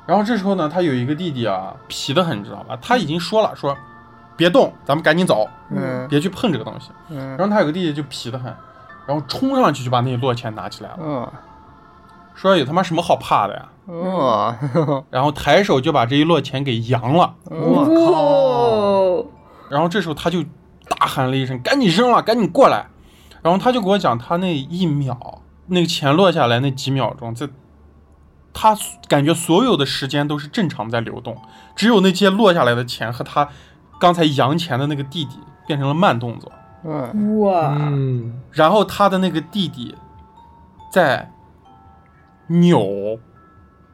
[0.09, 2.77] 然后这时候呢，他有一个弟弟啊，皮的很，你知道吧？
[2.81, 3.77] 他已经说了，说
[4.37, 6.91] 别动，咱们赶紧走，嗯别去碰这个东西。
[7.11, 8.47] 嗯然后他有个弟弟就皮的很，
[9.07, 11.29] 然后冲上去就把那一摞钱拿起来了，嗯
[12.35, 13.69] 说有他妈什么好怕的呀？
[13.87, 14.57] 哦
[15.11, 17.35] 然后抬手就把这一摞钱给扬了。
[17.45, 19.27] 我靠，哦
[19.69, 20.43] 然后这时候他就
[20.89, 22.87] 大喊了一声：“赶紧扔了，赶紧过来！”
[23.43, 27.47] 然后他就给我讲，他那一秒，那个钱落下来那几秒钟，在
[28.61, 31.41] 他感觉所有的时间都是正常在流动，
[31.77, 33.49] 只有那些落下来的钱和他
[34.01, 36.51] 刚才扬钱的那个弟弟变成了慢动作，
[36.85, 37.77] 嗯哇。
[37.79, 39.95] 嗯，然后他的那个弟弟
[40.91, 41.31] 在
[42.49, 43.21] 扭，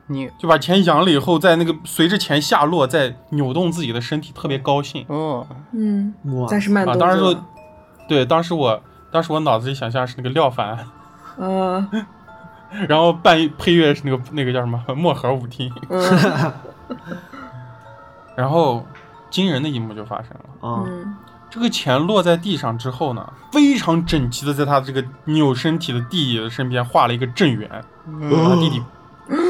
[0.07, 5.05] 你就把钱扬了以后，在那个随着钱下落，在扭动自己的身体，特别高兴。
[5.09, 6.97] 哦，嗯，哇，暂时慢动啊。
[6.97, 7.45] 当时作，
[8.09, 10.79] 对，当时我当时我脑子里想象是那个廖凡，
[11.39, 11.91] 啊，
[12.89, 16.53] 然后伴配乐是那个那个叫什么漠河舞厅，嗯
[18.37, 18.85] 然后
[19.31, 20.69] 惊人的一幕就发生了。
[20.69, 21.17] 啊，嗯
[21.51, 27.71] 这个钱落在地上之后呢，非常整齐的在他这个扭身体的弟弟的身边画了一个正圆，
[28.09, 28.83] 嗯把他弟弟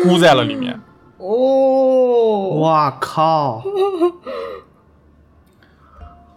[0.04, 0.78] 箍在了里面。
[1.16, 3.62] 哦，哇靠！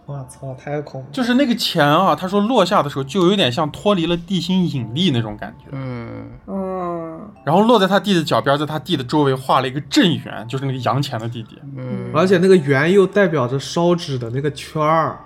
[0.08, 1.08] 我操，太恐怖！
[1.12, 6.30] 就是那个钱啊，他说落下的时候就有点像脱离了地心引力那种感觉，嗯。
[6.46, 7.30] 嗯。
[7.44, 11.60] 然后落在他弟的脚边，在他弟的周围画了一个正圆，就是那个洋钱的弟弟。
[11.76, 15.20] 嗯，而且那个圆又代表着烧纸的那个圈儿，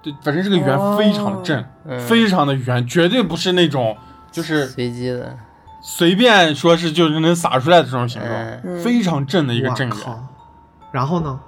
[0.00, 1.98] 对，反正这个圆非常的正，嗯。
[1.98, 3.96] 非常的圆，绝对不是那种
[4.30, 5.36] 就是随机的，
[5.82, 9.98] 随便说是就是能撒出来的这种形状，非常正的一个正圆。
[10.92, 11.40] 然后呢？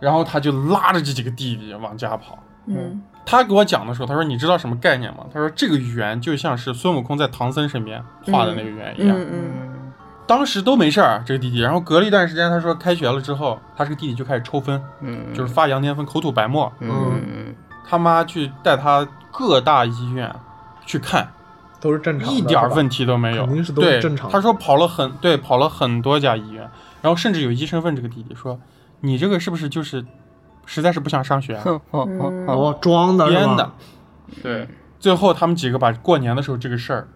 [0.00, 2.38] 然后他就拉着这几个弟弟往家跑。
[2.66, 9.16] 嗯他给我讲的时候，他说：“你知道什么概念吗？”他说：“这个圆就像是孙悟空在唐僧身边画的那个圆一样。
[9.18, 9.92] 嗯嗯嗯
[10.28, 11.58] 当时都没事儿，这个弟弟。
[11.60, 16.72] 然后隔了一段时间，他说开学了之后，他这个弟弟就开始抽风，嗯，就是发羊癫疯、口吐白沫。
[16.80, 17.54] 嗯
[17.88, 20.32] 他妈去带他各大医院
[20.84, 21.28] 去看，
[21.80, 26.68] 都是正常的，一点问题都没有，肯定是都是对正常的他说跑了很对，跑了很多家医院，
[27.02, 28.58] 然后甚至有医生问这个弟弟说
[29.00, 30.04] ：“你这个是不是就是
[30.64, 33.70] 实在是不想上学啊？”哼哼哼哼哦，装的编的，
[34.42, 34.68] 对。
[34.98, 37.08] 最后他们几个把过年的时候这个事儿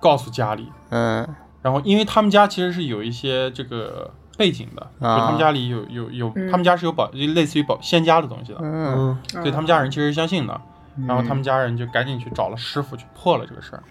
[0.00, 1.26] 告诉家里，嗯。
[1.62, 6.50] 然后因为他们家其实是有一些这个背景的，就啊他们家里有有有，嗯。
[6.50, 8.94] 他们家是有保就类似于保仙家的东西的，嗯。
[8.96, 10.60] 嗯，所以他们家人其实是相信的。
[11.06, 13.82] 然后他嗯们家人就赶紧去找了师傅去破了这个事儿。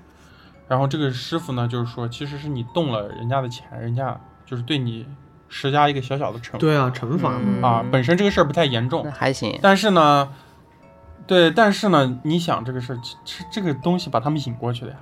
[0.67, 5.06] 然后这个师傅呢，就是说其实是你动了人家的钱，人家就是对你
[5.58, 7.32] 施加一个小小的惩罚对啊，惩罚
[7.65, 7.82] 啊。
[7.89, 10.28] 本身这个事儿不太严重那，还行，但是呢，
[11.26, 14.98] 对，但是呢，你想这个事儿，是这个东西把他们引过去的呀。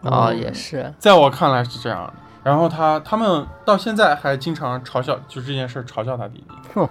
[0.00, 2.14] 哦嗯也是，在我看来是这样的。
[2.42, 6.88] 然后他他们到现在还经常嘲笑，就这件事儿嘲笑他弟弟。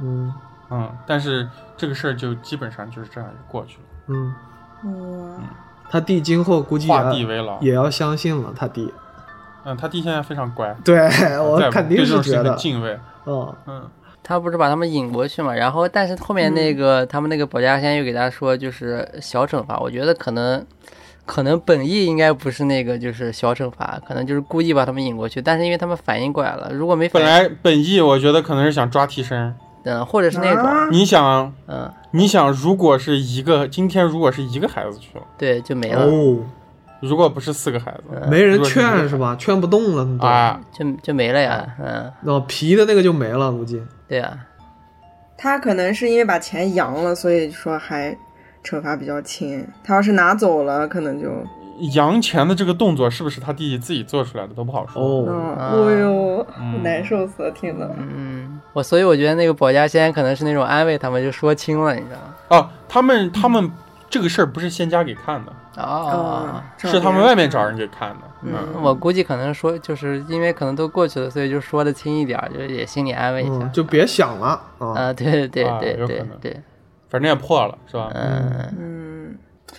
[0.00, 0.34] 嗯
[0.70, 5.44] 嗯，但是这个事儿就基本上就是这样就过去了，嗯，哇，
[5.88, 7.60] 他弟今后估计也画要地为牢。
[7.60, 8.92] 也要相信了，他弟。
[9.68, 10.98] 嗯，他弟现在非常乖，对
[11.38, 12.98] 我在肯定对这种事情是觉得，敬畏。
[13.26, 13.82] 嗯，嗯，
[14.22, 20.64] 他不是把他们引过去嘛，然后但是后面那个、他们那个保家仙又给他说就是小惩罚，我觉得可能
[21.26, 29.54] 可能本意应该不是那个就是小惩罚，可能就是故意把他们引过去，但是因为他们反应过来了，如果没反应，本来本意我觉得可能是想抓替身。
[29.84, 36.38] 嗯，或者是那种，啊你想，嗯，你想，如果是一个今天如果是一个孩子去了，对，就没了，哦，
[37.00, 39.36] 如果不是四个孩子，没人劝是吧？
[39.38, 43.82] 劝不动了，啊，就就没了呀，嗯，哦，皮的那个就没了，估计。
[44.08, 44.36] 对啊，
[45.36, 48.16] 他可能是因为把钱扬了，所以说还
[48.64, 49.66] 惩罚比较轻。
[49.84, 51.28] 他要是拿走了，可能就
[51.94, 55.00] 扬钱的这个动作是不是他弟弟自己做出来的都不好说。
[55.00, 57.88] 哦，哎呦，嗯难受死了，听着。
[57.96, 62.34] 嗯，我所以我觉得那个保家仙可能是那种安慰他们，就说轻了，你知道吗？
[62.48, 63.70] 哦，他们他们
[64.10, 68.20] 这个事儿不是仙家给看的，哦，是他们外面找人给看的。
[68.42, 73.58] 嗯，嗯，我估计可能说，就是因为可能都过去了，所以就说的轻一点儿，就是也心里安慰一下。
[73.60, 74.86] 嗯，就别想了啊。
[74.94, 76.60] 啊，对对啊对对有可能对，
[77.10, 78.10] 反正也破了，是吧？
[78.14, 79.38] 嗯，嗯，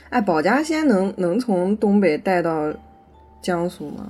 [0.10, 2.72] 哎，保家仙能能从东北带到
[3.42, 4.10] 江苏吗？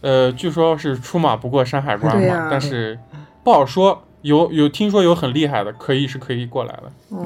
[0.00, 2.98] 呃，据说是出马不过山海关嘛，但是
[3.42, 4.02] 不好说。
[4.22, 6.92] 有有听说有很厉害的，可以是可以过来的。
[7.10, 7.24] 哦，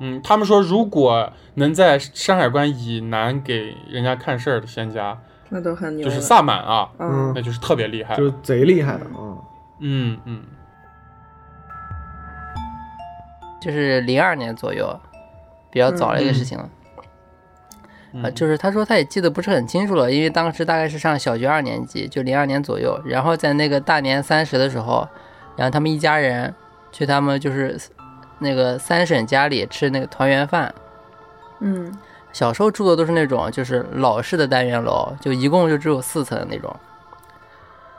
[0.00, 5.18] 嗯，他们说如果能在山海关以南给人家看事儿的仙家，
[5.50, 6.08] 那都很牛。
[6.08, 8.16] 就是萨满啊，嗯那就是特别厉害。
[8.16, 9.36] 就是贼厉害的啊。
[9.80, 10.42] 嗯嗯，
[13.60, 14.98] 就是零二年左右，
[15.70, 16.68] 比较早的一个事情了。
[18.12, 23.00] 嗯啊，就是他说他也记得不是很清楚了，因为当时大概是上小学二年级，就零二年左右。
[23.04, 25.06] 然后在那个大年三十的时候，
[25.56, 26.54] 然后他们一家人
[26.90, 27.78] 去他们就是
[28.40, 30.74] 那个三婶家里吃那个团圆饭。
[31.60, 31.92] 嗯
[32.32, 36.74] 小时候住的都是那种就是老式的单元楼，就一共就只有四层的那种。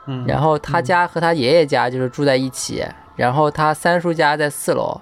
[0.07, 2.83] 嗯，然后他家和他爷爷家就是住在一起，
[3.15, 4.99] 然后他三叔家在四楼，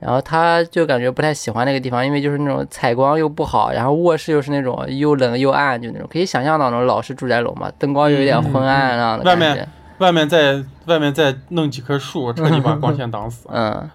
[0.00, 9.54] 然后他就感觉不太喜欢那个地方，因为就是那种采光又不好，然后卧室又是那种又冷又暗，就那种可以想象到那种老式住宅楼嘛，灯光又有点昏暗那样的外感觉。
[9.54, 13.48] 面外面再外面再弄几棵树，彻底把光线挡死。
[13.50, 13.88] 嗯，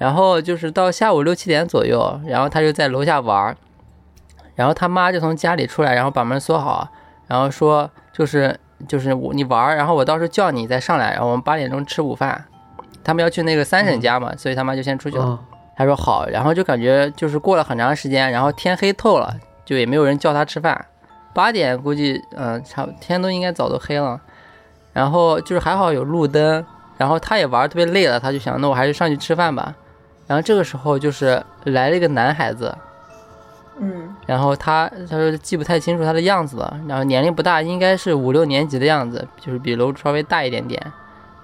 [0.00, 3.56] 然后就是到下午六七点左右，然后他就在楼下玩儿，
[4.54, 6.88] 然后他妈就从家里出来，然后把门锁好，
[7.26, 8.58] 然后说就是
[8.88, 12.46] 就是我你玩儿，然后我到时候叫你再上来，然后我们八点钟吃午饭。
[13.04, 15.24] 他们要去那个三婶家嘛，所以他妈就先出去了。
[15.24, 15.38] 啊，
[15.76, 19.36] 他说好，然后就感觉就是过了很长时间，然后天黑透了，
[19.66, 20.86] 就也没有人叫他吃饭。
[21.34, 24.18] 八点估计，嗯、差不天都应该早都黑了。
[24.94, 26.64] 然后就是还好有路灯，
[26.96, 29.74] 然后他也玩儿特别累了，他就想那我还是上去吃饭吧。
[30.30, 32.72] 然后这个时候就是来了一个男孩子，
[33.80, 40.80] 嗯然后他他说记不太清楚他的样子了，然后年龄不大，应该是五六年级的样子，就是比楼稍微大一点点。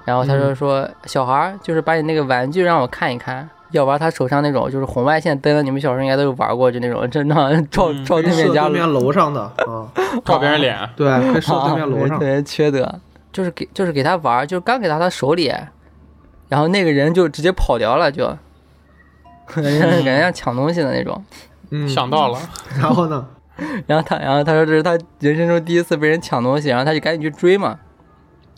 [0.05, 9.90] 然后他说说、小孩儿就是把你那个玩具让我看一看，要玩他手上那种就是红外线灯，你们小时候应该都有玩过，就那种真的照嗯照对面家射对面楼上的 啊，
[10.25, 12.25] 照别人脸， 对，可以射对面楼上特。
[12.25, 13.01] 别缺德，
[13.33, 15.53] 就是给就是给他玩，就是刚给到他手里，
[16.49, 18.33] 然后那个人就直接跑掉了，就
[19.47, 21.23] 感觉感觉像抢东西的那种。
[21.71, 22.39] 嗯，想到了，
[22.79, 23.27] 然后呢？
[23.87, 27.79] 然后他，然后他说这是他人生中第一次被人抢东西，然后他就赶紧去追嘛。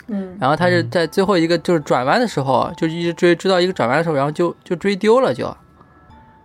[0.08, 0.36] 嗯。
[0.40, 5.44] 然后他是在最后一个就是转弯的时候，就一直追追到一个转弯的时候，然后就就追丢了就，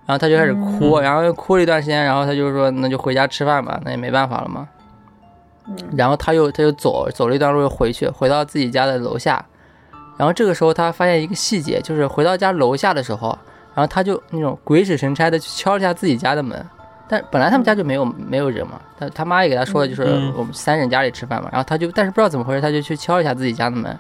[0.06, 4.70] 然后他就开始哭，然后又哭了一段时间，然后他就说那就回家吃饭吧，那也没办法了嘛。
[5.96, 9.46] 然后他又他又走走了一段路又回去，回到自己家的楼下，
[10.18, 13.38] 然后这个时候他发现一个细节，就是回到家楼下的时候，
[13.74, 16.66] 然后他就那种鬼使神差的去敲了一下自己家的门，
[17.08, 23.98] 但本来他们家就没有没有人嘛，他他妈也给他说的就是嗯我们三婶家里吃饭嘛，然后他就但是不知道怎么回事，他就去敲一下自己家的门，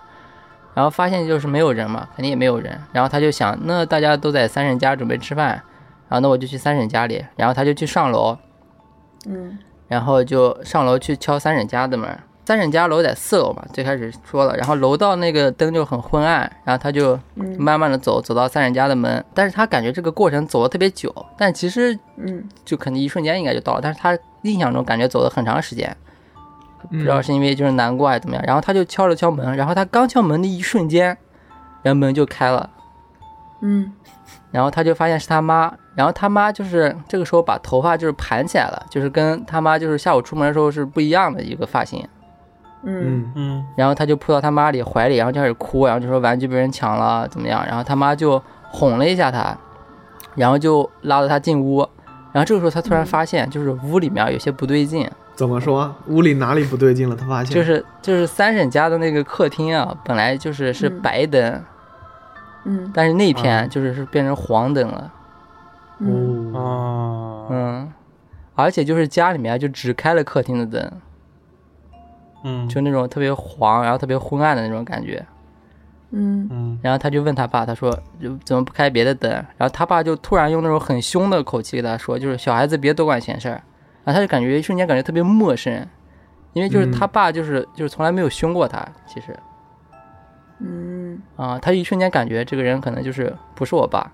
[0.73, 5.49] 然后发现就是没有人嘛，肯定也没有人，然后他就想那大家都在三婶家准备吃饭，
[6.07, 8.37] 然后那我就去三婶家里，然后他就去上楼，
[9.27, 9.57] 嗯。
[9.89, 12.17] 然后就上楼去敲三婶家的门。
[12.45, 22.43] 三婶家楼在四楼嘛，最开始说了，然后楼道那个灯就很昏暗，然后他就嗯慢慢的走，走到三婶家的门，但是他感觉这个过程走了特别久，但其实嗯。
[22.65, 25.95] 就可能一瞬间应该就到了，但是他印象中感觉走了很长时间，
[26.81, 31.17] 不不知道是因为就是难过还是怎么样，然后他就敲了敲门，然后他刚敲门的一瞬间，
[31.81, 32.69] 然后门就开了，
[33.61, 33.93] 嗯。
[34.51, 42.07] 然后他就发现是他妈，然后他妈就是这个时候把头发就是盘起来了，就是跟他妈就是下午出门的时候是不一样的一个发型。
[42.83, 43.03] 嗯。
[43.05, 43.31] 嗯。
[43.35, 43.65] 嗯。
[43.75, 49.57] 然后他就扑到他妈里怀里，然后就开始哭，然后就说玩具被人抢了怎么样，然后他妈就哄了一下他，
[50.35, 51.87] 然后就拉着他进屋，
[52.31, 55.93] 然后这个时候他突然发现就是屋里面有些不对劲，怎么说？
[56.07, 57.15] 屋里哪里不对劲了？
[57.15, 57.53] 他发现？
[57.55, 61.63] 就是就是三婶家的那个客厅啊，本来就是是嗯白灯，
[62.65, 62.91] 嗯。
[62.93, 65.11] 但是那啊片就是是变成黄灯了，
[65.99, 66.53] 嗯。
[66.53, 67.93] 哦，啊，嗯，
[68.55, 70.91] 而且就是家里面就只开了客厅的灯，
[72.43, 75.25] 嗯，就那种特别黄，然后特别昏暗的那种感觉。
[76.11, 76.47] 嗯。
[76.51, 76.79] 嗯。
[76.81, 79.15] 然后他就问他爸，他说就怎么不开别的？
[79.15, 79.31] 灯？
[79.31, 83.61] 然后他爸就突然用那种很凶的口气跟他说，就是小孩子别多管闲事儿。
[84.03, 85.87] 然后他就感觉一瞬间感觉特别陌生，
[86.51, 89.35] 因为就是嗯他爸就是就是从来没有凶过他，其实。
[90.59, 91.21] 嗯。
[91.37, 94.11] 啊，他一瞬间感觉这个人可能就是不是我爸，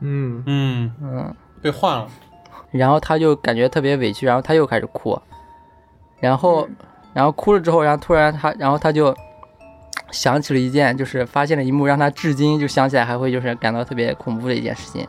[0.00, 0.42] 嗯。
[0.46, 2.08] 嗯，嗯，被换了，
[2.70, 5.18] 然后他就感觉特别委屈，然后他又开始哭，
[6.20, 6.68] 然后
[7.12, 9.14] 然后哭了之后，然后突然他然后他就
[10.10, 15.06] 想起了一件就是发现了一幕让他至今就想起来还会就是感到特别恐怖的一件事情，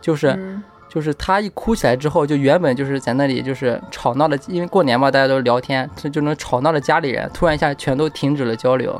[0.00, 0.28] 就是。
[0.28, 0.62] 嗯。
[0.86, 8.92] 就是他一哭起来之后，就原本就是在那里就是吵闹的，因为过年嘛，大家都聊天，就就能吵闹的家里人，突然一下全都停止了交流。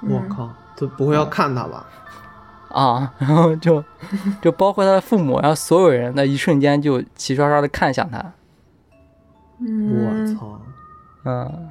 [0.00, 1.84] 我靠，这不会要看他吧？
[2.70, 3.84] 啊，然后就
[4.40, 8.24] 就包括他的父母，然后所有人的一瞬间就齐刷刷的看向他，
[9.60, 10.60] 我嗯操！
[11.24, 11.70] 嗯，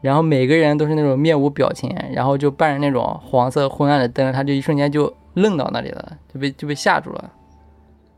[0.00, 7.30] 然后每个人都是那种面无表情，然后就伴着那种黄色昏暗的灯，他就一瞬间就愣到那里了，就被就被吓住了。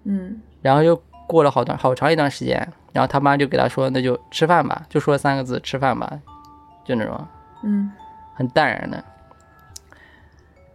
[0.05, 2.57] 嗯然后又过了好段好长一段时间，
[2.93, 6.21] 然后他妈就给他说，那就吃饭吧，就说三个字，吃饭吧，
[6.85, 7.19] 就那种
[7.63, 7.91] 嗯
[8.35, 9.03] 很淡然的。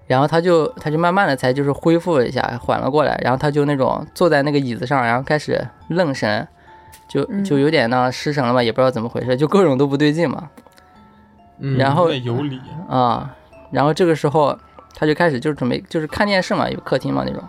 [0.07, 6.47] 然后他就他就慢慢的才就是恢复了一下，缓了过来，然后他就那种坐在那个椅子上，然后开始愣神，
[7.15, 7.43] 就嗯。
[7.43, 10.49] 就有点那失神了嘛，也不知道怎么回事，就各种都不对劲嘛。
[11.59, 11.77] 嗯。
[11.77, 12.59] 然后有理，
[12.89, 13.33] 啊，
[13.71, 14.57] 然后这个时候
[14.93, 17.41] 他就开始就是准备就是看电视嘛，有客厅嘛那种，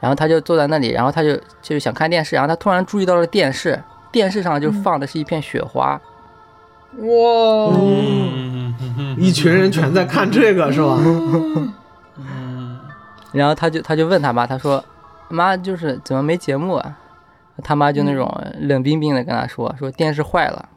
[0.00, 6.00] 然后他就坐在那里，然后他就就想看电视，然后他突然注意到了电视，电视上就放的是一片雪花，
[6.98, 7.06] 哇。
[7.74, 9.16] 嗯嗯嗯。
[9.18, 10.98] 一群人全在看这个是吧？
[12.16, 12.80] 嗯。
[13.32, 14.84] 然后他就他就问他妈，他说
[15.28, 16.98] 妈就是怎么没节目啊？
[17.62, 20.68] 他妈就那种冷冰冰的跟他说说电视坏了，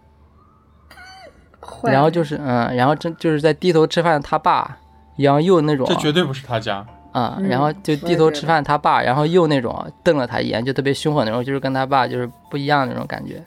[1.59, 4.77] 坏然后就是嗯，然后真就是在低头吃饭，他爸
[5.17, 13.43] 然后又那种这绝对不是他家，啊、嗯然后就低头吃饭，他爸，然后又那种瞪了他一眼，就特别凶狠那种，就是跟他爸就是不一样的那种感觉。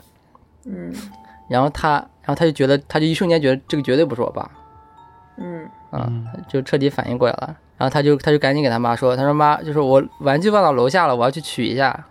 [0.64, 0.93] 嗯
[1.49, 4.51] 然后他，然后他就觉得，他就一瞬间觉得这个绝对不是我爸，
[5.39, 7.57] 嗯啊、嗯就彻底反应过来了。
[7.78, 12.05] 然后他就他就赶紧给他妈说，他说妈，就是我玩具放到楼下了，我要去取一下。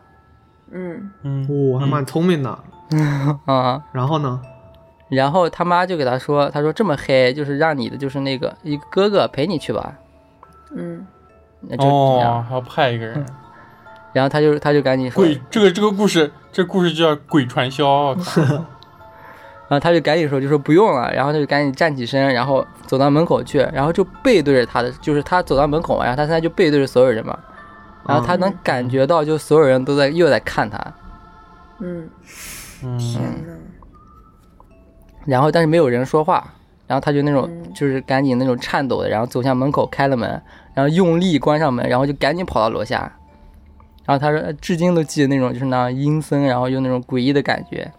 [0.72, 2.50] 嗯嗯，哦，还蛮聪明的。
[3.46, 4.40] 啊、然后呢？
[5.10, 9.94] 然后他妈就给他说，他说这么黑，就是让你的就是那个一个哥哥陪你去吧。
[10.76, 11.06] 嗯
[11.62, 12.40] 那就这样。
[12.40, 13.26] 哦，还要派一个人。
[14.14, 18.16] 然后他就他就赶紧说，鬼，这个这个故事，这故事就叫鬼传销。
[19.70, 27.38] 然后他就赶紧说，就说不用了，然后他就赶紧站起身，然后走到门口去，然后就背对着他的，就是他走到门口嘛，然后他现在就背对着所有人嘛，
[28.08, 30.94] 然后他能感觉到，就所有人都在又在看他，
[31.80, 32.10] 嗯，
[32.84, 33.54] 嗯，天哪，
[35.26, 36.54] 然后但是没有人说话，
[36.88, 37.74] 然后他就那种嗯。
[37.74, 40.42] 就是赶紧那种颤抖的，然后走向门口开了门，
[40.74, 43.02] 然后用力关上门，然后就赶紧跑到楼下，
[44.04, 47.92] 然后他说呃至今都记得那种就是那样阴森，然后又那种诡异的感觉，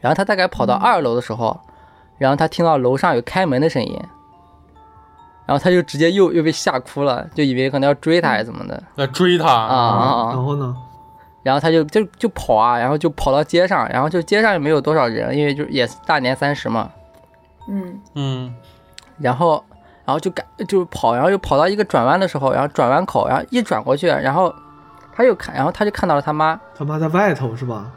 [0.00, 1.60] 然后他大概跑到二楼的时候，
[2.16, 4.00] 然后他听到楼上有开门的声音。
[5.46, 10.32] 然后他就直接又又被吓哭了，就以为可能要追他还是怎么的要追他啊啊啊！
[10.32, 10.76] 然后呢？
[11.42, 16.90] 然后他就就就跑啊，然后就跑到街上，然后就街上也没有多少人，因为就也是大年三十嘛。
[17.68, 18.54] 嗯嗯
[19.18, 19.64] 然后
[20.04, 24.52] 然后就赶就跑，然后又跑到一个转弯的时候，然后转弯口，然后一转过去，然后
[25.14, 27.92] 他又看，然后他就看到了他妈，他妈在外头是吧？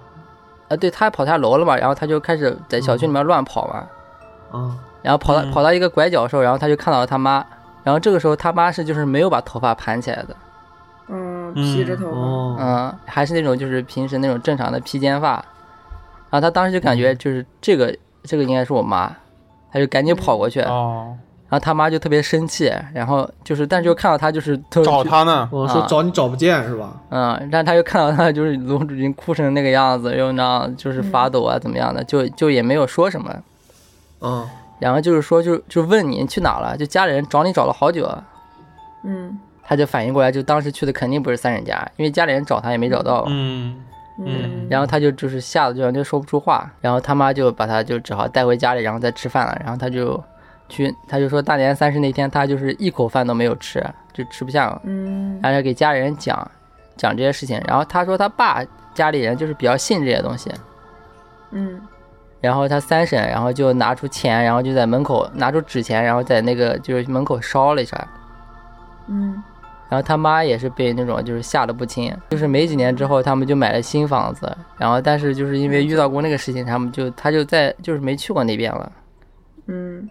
[0.67, 5.51] 呃，对他跑下楼了嘛，然后他就开始在小区里面乱跑嘛，啊，然后跑到嗯。
[5.51, 7.45] 跑到一个拐角的时候，然后他就看到了他妈，
[7.83, 10.35] 然后这个时候他妈是就是没有把头发盘起来的，
[11.07, 12.05] 嗯，披着头
[12.59, 15.33] 嗯，还是那种就是平时那种正常的披肩发，
[16.29, 19.11] 然后他当时就感觉就是这个这个应该是我妈，
[19.71, 21.15] 他就赶紧跑过去，然哦，
[21.49, 25.49] 后他妈就特别生气，然后就是但是就看到他就是特找，他呢。
[25.51, 25.87] 我说啊。
[25.89, 26.93] 找你找不见是吧？
[27.09, 33.35] 嗯，但他又看到他就是龙主君哭成那个样子，又那样就是发抖啊怎么样的，就就也没有说什么，
[34.21, 34.47] 嗯，
[34.79, 38.09] 然后就是说就就问你去哪了，就家里人找你找了好久，
[39.03, 39.39] 嗯。
[39.61, 43.23] 他就反应过来，就当时去的肯定不是三人家，因为家里人找他也没找到。
[43.27, 43.79] 嗯
[44.17, 49.55] 嗯，然后他就就是吓得就完全说不出话，然后他妈就把他就只好带回家里，然后再吃饭了。
[49.63, 50.19] 然后他就
[50.69, 53.79] 去，他就说大年三十那天他就是一口饭都没有吃，
[54.11, 55.39] 就吃不下了，嗯。
[55.39, 56.49] 然后就给家里人讲
[56.97, 57.61] 讲这些事情。
[57.67, 58.65] 然后他说他爸
[58.95, 60.51] 家里人就是比较信这些东西，
[61.51, 61.79] 嗯
[62.41, 68.07] 然后他三婶，然后就拿出钱，然后就在门口拿出纸钱，然后在那个就是门口烧了一下。
[69.07, 69.41] 嗯。
[69.89, 78.91] 然后他妈也是被那种就是吓得不轻，就是没几年之后，他们就买了新房子，然后但是就是因为遇到过那个事情，他们就他就在就是没去过那边了，
[79.67, 80.09] 嗯。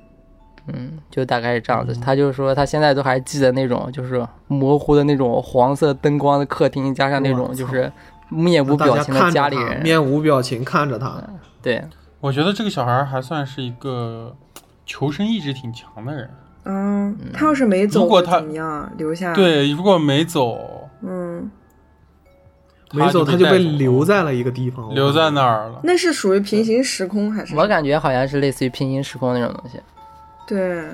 [0.71, 1.95] 嗯，就大概是这样子。
[1.99, 7.91] 他就说他现在都还记得那种就是模糊的那种黄色灯光的客厅，加上那种就是
[8.29, 11.25] 面无表情的家里人，面无表情看着他，
[11.63, 11.83] 对，
[12.21, 14.37] 我觉得这个小孩还算是一个
[14.85, 16.31] 求生意志挺强的人。
[16.65, 21.51] 嗯，他要是没走，如果他怎么样留下？，对，如果没走，嗯，
[22.93, 25.81] 没走他就被留在了一个地方，留在那儿了。
[25.83, 27.55] 那是属于平行时空还是？
[27.55, 29.81] 我感觉好像是类似于平行时空那种东西。
[30.47, 30.85] 对，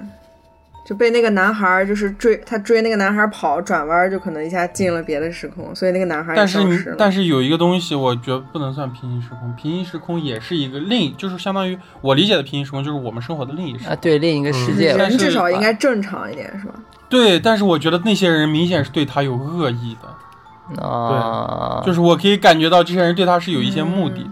[0.85, 6.95] 就被那个男孩儿就是追他追那个男孩儿跑，转弯儿就可能一下进了别的时空，所以那个男孩儿但是。
[6.99, 9.51] 但是有一个东西，我觉得不能算平行时空。
[9.57, 16.74] 平行时空也是一个另，就是相当于我理解的平行时空，就是我们生活的另一个时啊，对，另一个世界吧但至少应该正常一点，是吧？
[17.09, 24.30] 对，但是我觉得那些人明显是对他有恶意的，啊，就是我可以感觉到这些人对他是有一些目的的。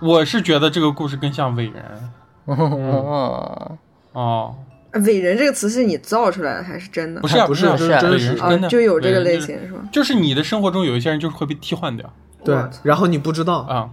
[0.00, 2.10] 我是觉得这个故事更像伟人
[2.46, 3.78] 哦，
[4.12, 4.54] 哦，
[4.98, 7.20] 伟人这个词是你造出来的还是真的？
[7.20, 7.28] 不？
[7.28, 8.48] 是啊不是啊，是啊真实啊。
[8.48, 9.80] 是真的，，就有这个类型是吧？
[9.92, 12.12] 就是你的生活中有一些人就是会被替换掉。
[12.44, 13.90] 对，然后你不知道，啊、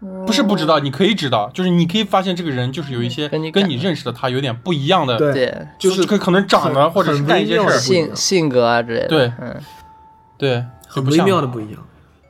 [0.00, 9.56] 哦不是不知道，你可以知道，就是你可以发现这个人就是有一些跟你认识的他有点不一样的，对，就是可可能长得或者是很干一些事儿性性格啊之类的，对嗯，
[10.38, 11.82] 对，很微妙的不一样。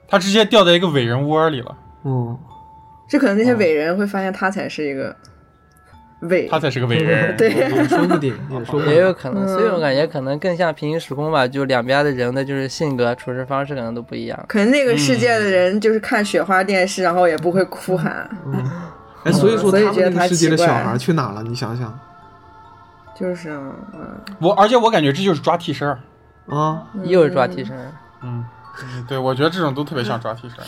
[0.08, 2.36] 他直接掉在一个伟人窝里了，嗯，
[3.08, 5.14] 这可能那些伟人会发现他才是一个
[6.20, 7.34] 伟，他才是个伟人。
[7.38, 7.50] 对。
[7.50, 8.94] 也说不定，也说不定。
[8.94, 9.48] 也有可能，嗯。
[9.48, 14.44] 所以我感觉可能更像平行时空吧，就两边的人的就是性格、处事方式可能都不一样。
[14.48, 18.28] 可能那个世界的人就是看雪花电视，然后也不会哭喊，
[19.24, 21.42] 哎，所以说所以他觉得他们那个世界的小孩去哪了？
[21.42, 21.98] 你想想。
[23.14, 24.18] 就是啊，嗯。
[24.40, 25.98] 我而且我感觉这就是抓替身儿，
[26.46, 27.76] 啊，又是抓替身，
[28.22, 28.44] 嗯，
[28.82, 30.66] 嗯对，我觉得这种都特别像抓替身儿。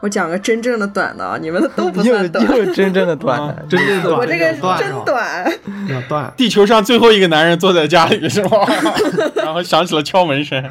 [0.00, 5.52] 我讲个真正的短的啊，你们的都不又算短，又又真正的短真正的短我这个是真吧短。
[5.88, 6.32] 要断。
[6.36, 8.50] 地球上最后一个男人坐在家里是吗？
[9.36, 10.64] 然后响起了敲门声。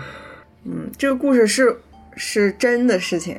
[0.65, 1.77] 嗯，这个故事是
[2.15, 3.35] 是真的事情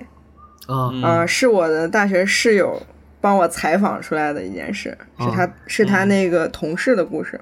[0.67, 2.83] 啊，嗯啊、是我的大学室友
[3.21, 7.41] 帮我采访出来的一件事，是啊他是他那个同事的故事。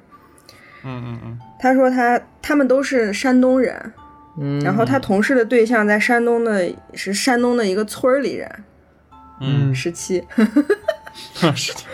[0.84, 3.92] 嗯嗯嗯他说他他们都是山东人，
[4.38, 8.64] 嗯，然后他同事的对象在山东的是山东的一个村里人，
[9.40, 10.22] 嗯，十七。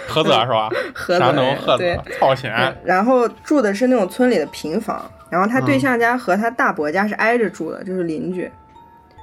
[0.09, 0.69] 菏泽是吧？
[0.95, 2.53] 菏泽山东人对菏泽，操闲。
[2.53, 8.51] 嗯然后住的是那种村里的平房，然后他对象家和他大伯家是挨着住的，就是邻居。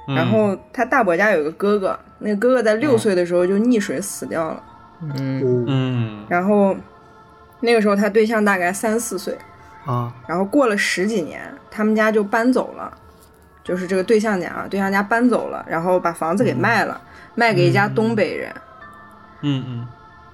[0.08, 0.14] 嗯。
[0.16, 4.62] 然后他大伯家有个哥哥，那个哥哥在六岁的时候就溺水死掉了。
[5.02, 5.40] 嗯。
[5.42, 6.24] 哦嗯。
[6.28, 6.74] 然后
[7.60, 9.36] 那个时候他对象大概三四岁，
[9.84, 12.90] 啊，然后过了十几年，他们家就搬走了，
[13.70, 17.00] 就是这个对象家啊，对象家搬走了，然后把房子给卖了，
[17.36, 18.52] 卖给一家东北人。
[19.42, 19.86] 嗯嗯。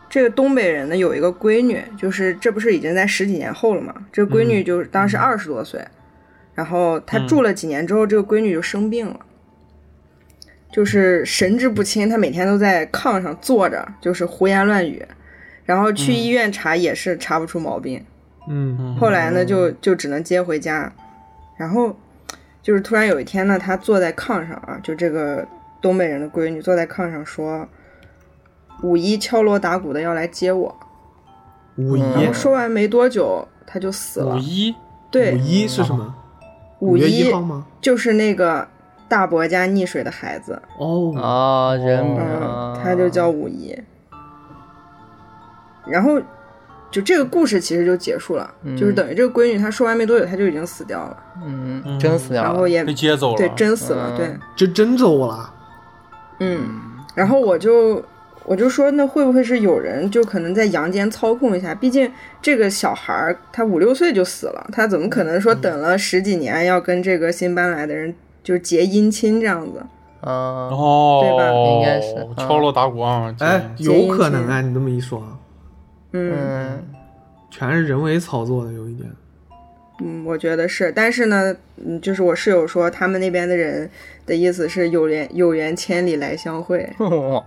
[0.08, 3.94] 这个东北人呢有一个闺女，就是这不是已经在十几年后了嘛？
[4.10, 5.86] 这个闺女就是当时二十多岁，
[6.54, 9.20] 然后她住了几年之后，这个闺女就生病了，
[10.72, 15.04] 就是神志不清，她每天都在炕上坐着，就是胡言乱语，
[15.66, 18.02] 然后去医院查也是查不出毛病。
[18.48, 18.78] 嗯。
[18.80, 20.90] 嗯，后来呢，就就只能接回家，
[21.58, 21.94] 然后
[22.66, 25.46] 就是突然有一天呢，她坐在炕上啊，就这个
[25.80, 27.64] 东北人的闺女坐在炕上说，
[28.82, 30.74] 五一敲锣打鼓的要来接我。
[31.76, 34.34] 五一然后说完没多久，她就死了。
[34.34, 34.74] 五一
[35.12, 36.12] 对，五一是什么？
[36.80, 37.64] 五月一一号吗？
[37.80, 38.66] 就是那个
[39.08, 43.80] 大伯家溺水的孩子，哦，啊，人名嗯，他就叫五一。
[45.86, 46.20] 然后
[46.96, 52.48] 就这个故事其实就结束了，就是等于这个闺女她说完没多久，她就已经死掉了，嗯，真死掉了。
[52.48, 53.36] 然后也被接走了。
[53.36, 55.52] 对真死了，嗯对，就真走了。
[56.40, 56.62] 嗯。
[57.14, 58.02] 然后我就
[58.46, 61.74] 我就说，那会不会是有人就可能在阳间操控一下？
[61.74, 69.82] 毕竟这个小孩儿他五六岁就死了，他怎么可能说等了十几年要跟这个新搬来的人就是结姻亲这样子？
[70.22, 70.32] 嗯，
[70.70, 73.34] 哦，对吧应该是嗯敲锣打鼓啊！
[73.38, 75.22] 哎，有可能啊，你这么一说，
[76.12, 76.84] 嗯嗯
[77.50, 79.10] 全是人为操作的，有一点。
[80.02, 83.90] 嗯，我觉得是，但是呢，嗯，就是我室友说他们那边的人
[84.26, 87.42] 的意思是有缘有缘千里来相会， 嗯，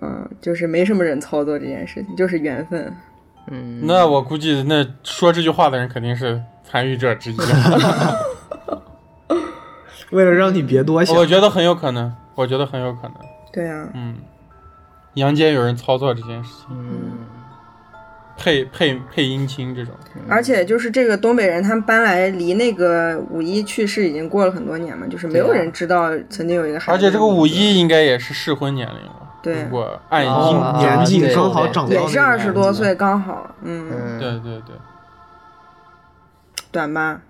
[0.00, 2.90] 嗯，就是没什么人操作这件事情，就是缘分。
[3.48, 7.36] 嗯，那我估计那说这句话的人肯定是参与者之一。
[10.12, 13.14] 为了让你别多想，我觉得很有可能，我觉得很有可能。
[13.52, 14.16] 对啊，嗯，
[15.16, 17.26] 阳间有人操作这件事情，嗯
[18.38, 19.94] 配配配姻亲这种。
[20.28, 26.92] 而且就是这个东北人，他们搬来离那个五一去世已经过了很多年嘛，就是没有人知道曾经有一个孩子。
[26.92, 29.22] 而且这个五一应该也是适婚年龄了。
[29.42, 34.74] 对如果按哦阴年纪对刚好长到也是二十多岁，刚好，嗯，嗯，对对对，
[36.70, 37.22] 短吧？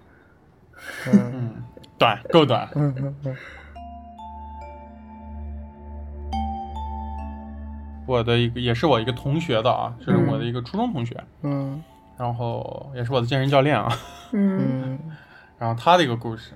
[1.07, 1.55] 嗯嗯，
[1.99, 2.69] 短够短。
[2.75, 3.37] 嗯嗯嗯
[8.07, 11.83] 我的一个也是我一个同学的啊，就是我的一个初中同学，嗯。
[12.17, 13.93] 然后也是我的健身教练啊。
[14.33, 14.59] 嗯。
[14.59, 14.99] 嗯
[15.59, 16.53] 然后他的一个故事，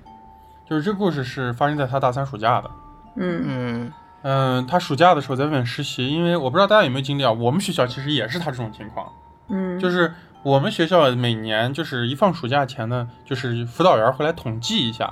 [0.69, 2.71] 就是这个故事是发生在他大三暑假的。
[3.15, 3.43] 嗯。
[3.45, 3.93] 嗯。
[4.23, 9.11] 嗯，他暑假的时候在外面实习，因为我不知道大家有没有经历啊，我们学校其实也是他这种情况，
[9.49, 15.11] 嗯，就是我们学校每年就是一放暑假前呢，就是辅导员会来统计一下，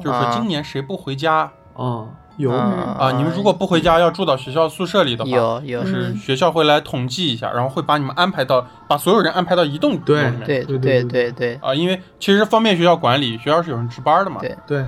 [0.00, 1.50] 就是说今年谁不回家。
[1.74, 2.50] 哦，有。
[2.50, 3.12] 啊？
[3.16, 5.82] 你们如果不回家要住到学校宿舍里的话，有有。
[5.82, 10.44] 就是学校会来统计一下，然后会把你们安排到，把所有人安排到一栋对里面。
[10.44, 11.04] 对对对对。
[11.04, 11.58] 对对。
[11.62, 14.40] 啊，因为其实方便学校管理，学校是有人值班的嘛。
[14.40, 14.56] 对。
[14.66, 14.84] 对，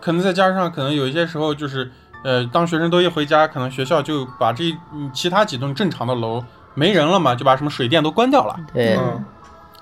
[0.00, 1.90] 可能再加上可能有一些时候就是，
[2.22, 6.42] 呃，当学生都一回家，可能学校就把这嗯其他几栋正常的楼
[6.74, 8.56] 没人了嘛，就把什么水电都关掉了。
[8.72, 8.96] 对。
[8.96, 9.24] 嗯。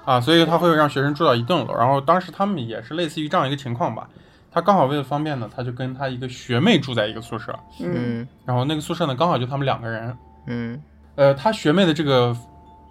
[0.05, 1.75] 啊，所以他会让学生住到一栋楼。
[1.75, 4.07] 然后当时他们也是类似于这样一个情况吧，
[4.55, 7.93] 他刚好为了方便呢，他就跟他一个学妹住在一个宿舍，嗯。
[7.93, 10.81] 嗯然后那个宿舍呢刚好就他们两个人，嗯。
[11.17, 12.37] 呃，他学妹的这个，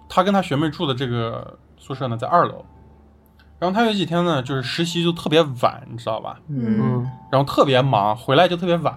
[0.06, 2.62] 他跟他学妹住的这个宿舍呢在二楼，
[3.58, 6.38] 然后他有几天呢就是实习就特别晚，你知道吧？
[6.48, 6.78] 嗯。
[6.78, 7.10] 嗯。
[7.32, 8.94] 然后特别忙，回来就特别晚。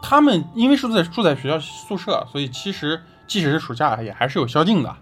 [0.00, 4.96] 他们因为是住在住在学校宿舍，所以其实即使是暑假也还是有宵禁的，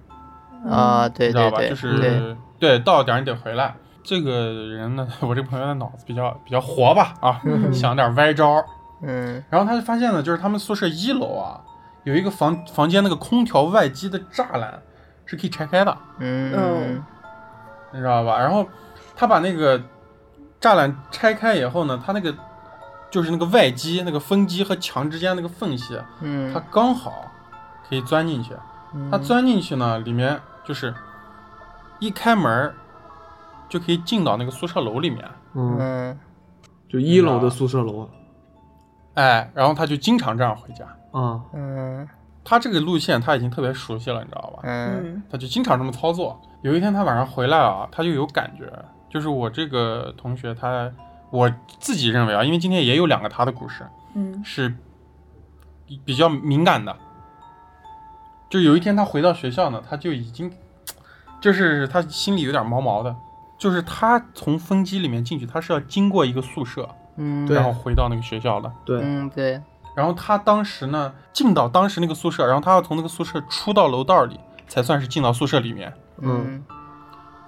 [0.69, 1.59] 啊，对你知道吧？
[1.59, 2.37] 对对，就是对。
[2.59, 3.77] 对到点你得回来。
[4.09, 7.39] 这个人呢， 我这个朋友的脑子比较比较活吧啊，
[7.71, 8.65] 想点歪招
[9.51, 11.61] 然后他就发现呢，就是他们宿舍一楼啊，
[12.05, 14.81] 有一个房房间那个空调外机的栅栏
[15.27, 15.99] 是可以拆开的，
[16.53, 17.03] 嗯。
[17.93, 18.39] 你知道吧？
[18.39, 18.67] 然后
[19.15, 19.79] 他把那个
[20.59, 22.35] 栅栏拆开以后呢，他那个
[23.11, 25.99] 就是那个外机、那个风机和墙之间那个缝隙，
[26.53, 27.31] 他刚好
[27.89, 28.55] 可以钻进去。
[29.11, 30.95] 他钻进去呢，里面就是
[31.99, 32.75] 一开门儿
[33.69, 35.25] 就可以进到那个宿舍楼里面。
[35.55, 36.19] 嗯，嗯
[36.89, 38.09] 就一楼的宿舍楼
[39.15, 40.85] 哎，然后他就经常这样回家。
[41.13, 42.09] 啊，嗯
[42.45, 44.61] 他这个路线他已经特别熟悉了，你知道吧？
[44.63, 46.41] 嗯嗯他就经常这么操作。
[46.63, 48.73] 有一天他晚上回来啊，他就有感觉，
[49.11, 50.91] 就是我这个同学他，
[51.31, 54.75] 我自己认为啊，因为今天也有两个他的故事嗯是
[55.87, 56.97] 比比较敏感的。
[58.49, 60.51] 就有一天他回到学校呢，他就已经，
[61.39, 63.15] 就是他心里有点毛毛的，
[63.59, 68.73] 就是他从分机里面进去，他是要经过一个宿舍，嗯，然后回到那个学校的。
[68.85, 69.61] 对，嗯对，
[69.97, 74.39] 然后他当时呢，进到当时那个宿舍，然后他要从那个宿舍出到楼道里，
[74.69, 75.93] 才算是进到宿舍里面。
[76.21, 76.65] 嗯。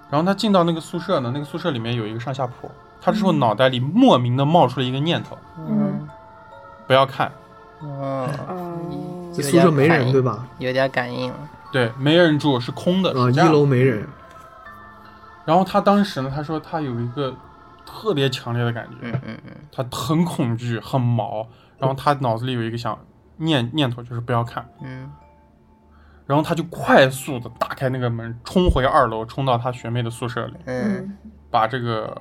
[0.09, 2.69] 然后他进到那个宿舍呢，那个宿舍里面有一个上下铺，
[3.01, 6.07] 他这时候脑袋里莫名的冒出了一个念头：嗯。
[6.87, 7.31] 不要看，
[7.79, 8.77] 哦，哦。
[9.33, 10.45] 这宿舍没人对吧？
[10.59, 11.31] 有点感应，
[11.71, 14.05] 对，没人住，是空的，啊，一楼没人，
[15.45, 17.35] 然后他当时呢，他说他有一个
[17.85, 22.97] 特别强烈的感觉，嗯嗯嗯他很恐惧，很毛，然后他脑子里有一个想
[23.37, 24.67] 念念头，就是不要看。
[24.83, 25.11] 嗯
[26.27, 31.17] 然后他就快速的打开那个门，冲回二楼，冲到他学妹的宿舍里，嗯嗯
[31.49, 32.15] 把这个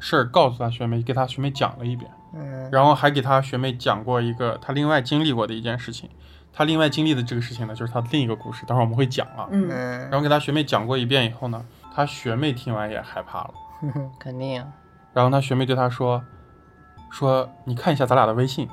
[0.00, 6.10] 事儿告诉他学妹，给他学妹讲了一遍，嗯然后还给他学妹讲过一个他另外经历过的一件事情。
[6.54, 9.46] 他另外经历的这个事情呢，就是他另一个故事，等会儿我们会讲啊。
[9.50, 11.64] 嗯嗯，然后给他学妹讲过一遍以后呢，
[11.94, 13.50] 他学妹听完也害怕了，
[14.18, 14.64] 肯定，
[15.12, 16.22] 然后他学妹对他说
[17.10, 18.68] ：“说你看一下咱俩的微信。”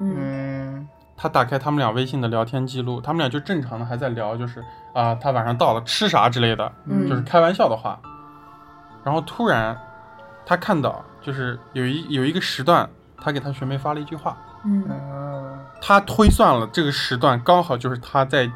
[0.00, 0.16] 嗯。
[0.18, 0.88] 嗯
[1.22, 4.64] 他打开他们俩微信的聊天记录，他们俩就正常的还在聊，就是
[4.94, 7.06] 啊、他晚上到了吃啥之类的，嗯。
[7.06, 7.98] 就是开玩笑的话。
[9.04, 9.76] 然后突然，
[10.46, 12.88] 他看到就是有一有一个时段，
[13.20, 14.82] 他给他学妹发了一句话，嗯。
[14.88, 18.50] 嗯他推算了这个时段刚好就是他在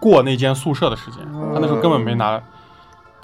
[0.00, 1.22] 过那间宿舍的时间，
[1.54, 2.38] 他那时候根本没拿，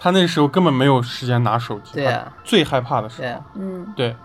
[0.02, 2.32] 他那时候根本没有时间拿手机，对啊。
[2.42, 3.92] 最害怕的时候，对啊，嗯。
[3.94, 4.16] 对，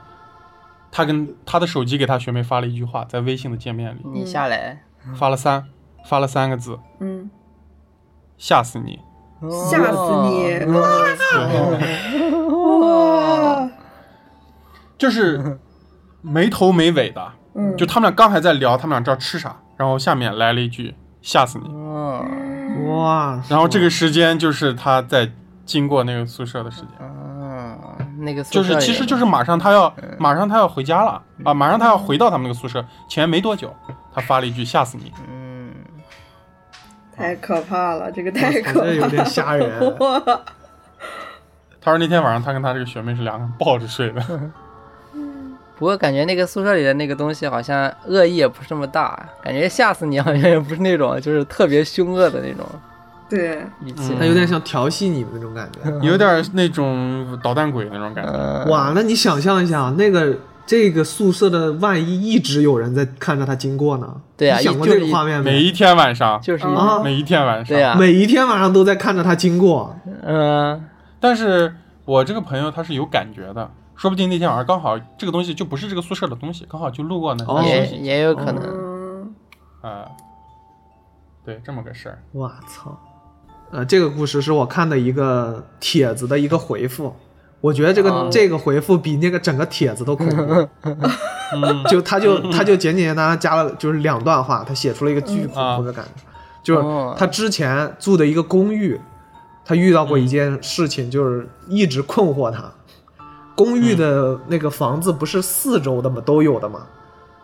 [0.90, 4.02] 他跟他的手机给他学妹发了一句话，在微信的界面里。
[4.06, 4.84] 你下来，
[5.20, 5.66] 发了三
[6.06, 7.30] 发了三个字，嗯，
[8.38, 9.00] 吓死你。
[9.42, 10.60] 吓死你！
[10.66, 11.78] 哦。
[13.60, 13.70] 哇，
[14.98, 15.60] 就是
[16.22, 25.30] 没头没尾的，嗯，就他们俩刚还在聊，他们俩知道吃啥，然后下面来了一句吓死你，嗯哇，然后这个时间就是他在
[25.66, 33.74] 经过那个宿舍的时间，啊，那个宿就是其实就是马上他要马上他要回家了啊，马上他要回到他们那个宿舍前没多久，
[34.14, 35.74] 他发了一句吓死你，嗯，
[37.16, 38.94] 太可怕了，这个太可怕了。
[38.94, 39.68] 有点吓人。
[41.82, 44.22] 他说那天晚上他跟他这个学妹是两个人抱着睡的，
[45.78, 52.66] 不过感觉那个宿舍里的那个东西好像恶意也不是那么大，感觉吓死你好像也不是那种就是特别凶恶的那种
[53.30, 54.18] 对，语气嗯。
[54.20, 55.90] 它有点像调戏你们那种感觉。
[56.06, 58.32] 有点那种捣蛋鬼那种感觉。
[58.32, 64.22] 嗯，哇，那你想象一下，那个这个宿舍的万一一直有人在看着他经过呢？
[64.38, 65.52] 对啊你想过这个画面没？
[65.52, 70.84] 每一天晚上，就是啊每一天晚上，对啊，每一天晚上都在看着他经过，嗯
[71.20, 79.36] 但是我这个朋友他是有感觉的，说不定那天晚上刚好这个东西就不是这个宿舍的东西，刚好就路过呢，哦他休也也有可能，嗯
[79.82, 80.06] 啊、
[81.44, 82.20] 对，这么个事儿。
[82.32, 82.96] 我操！
[83.72, 87.14] 呃，这个故事是我看的一个帖子的一个回复，
[87.62, 90.68] 我觉得这个、哦这个回复比那个整个帖子都恐怖。
[90.84, 96.22] 嗯 就他就他就简简单单加了就是两段话，他写出了一个巨恐怖的感觉，
[96.64, 99.00] 就是哦他之前住的一个公寓，
[99.64, 102.72] 他遇到过一件事情，就是一直困惑他。
[103.56, 106.22] 公寓的那个房子不是四周的吗？
[106.26, 106.82] 都有的吗？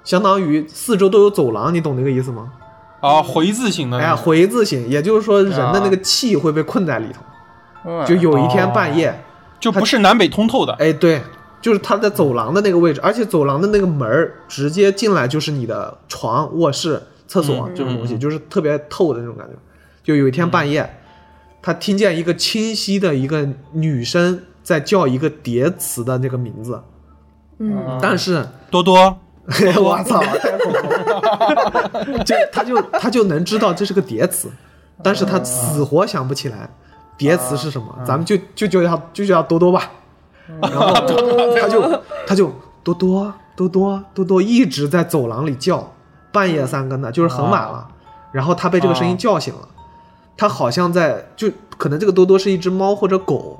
[0.03, 2.51] 相当于四周都有走廊，你懂那个意思吗？
[3.01, 7.21] 啊，回字形的哎呀，回字形，也就是说人的那个气会被困在里头。
[7.83, 9.11] 嗯就有一天半夜，
[9.59, 10.71] 就不是南北通透的。
[10.73, 11.19] 哎，对，
[11.59, 19.53] 就是他在走廊的那个位置，而且走廊的那个门儿直接进来就是你的床、卧室、厕所嗯这种东西，就是特别透的那种感觉。
[20.03, 20.87] 就有一天半夜，
[21.59, 26.79] 他听见一个清晰的一个女声在叫一个叠词的那个名字，
[27.57, 27.97] 嗯。
[27.99, 29.17] 但是多多，
[29.81, 32.23] 我操，太恐怖了！
[32.23, 34.49] 就他就他就能知道这是个叠词，
[35.03, 36.69] 但是他死活想不起来
[37.17, 37.87] 叠词是什么。
[38.05, 39.91] 咱们就就就叫就叫多多吧。
[40.61, 40.93] 然后
[41.59, 42.51] 他就他就
[42.83, 45.91] 多多多多多多一直在走廊里叫，
[46.31, 47.87] 半夜三更的，就是很晚了。
[48.31, 49.67] 然后他被这个声音叫醒了，
[50.37, 53.59] 他好像在就可能这个多多是一只猫或者狗，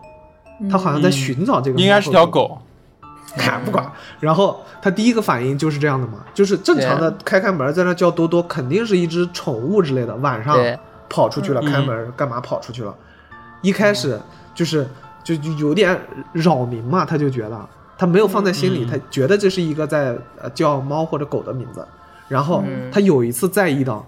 [0.70, 2.62] 他好像在寻找这个应该是条狗。
[3.38, 3.92] 看不管。
[4.20, 10.58] 然后他第一个反应就是这样的嘛，就是正常的开开门在那叫多多，肯定是一只宠物之类的，晚上
[11.10, 11.66] 跑出去了，嗯。
[11.66, 12.96] 开门干嘛跑出去了？
[13.62, 14.20] 一开始
[14.54, 14.88] 就是
[15.24, 16.00] 就就有点
[16.34, 18.88] 扰民嘛，他就觉得他没有放在心里，嗯。
[18.88, 21.86] 他觉得这是一个在呃叫猫或者狗的名字。
[22.28, 22.90] 然后嗯。
[22.92, 24.06] 他有一次在意到，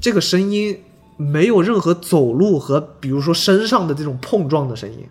[0.00, 0.82] 这个声音
[1.16, 5.06] 没有任何走路和比如说身上的这种碰撞的声音，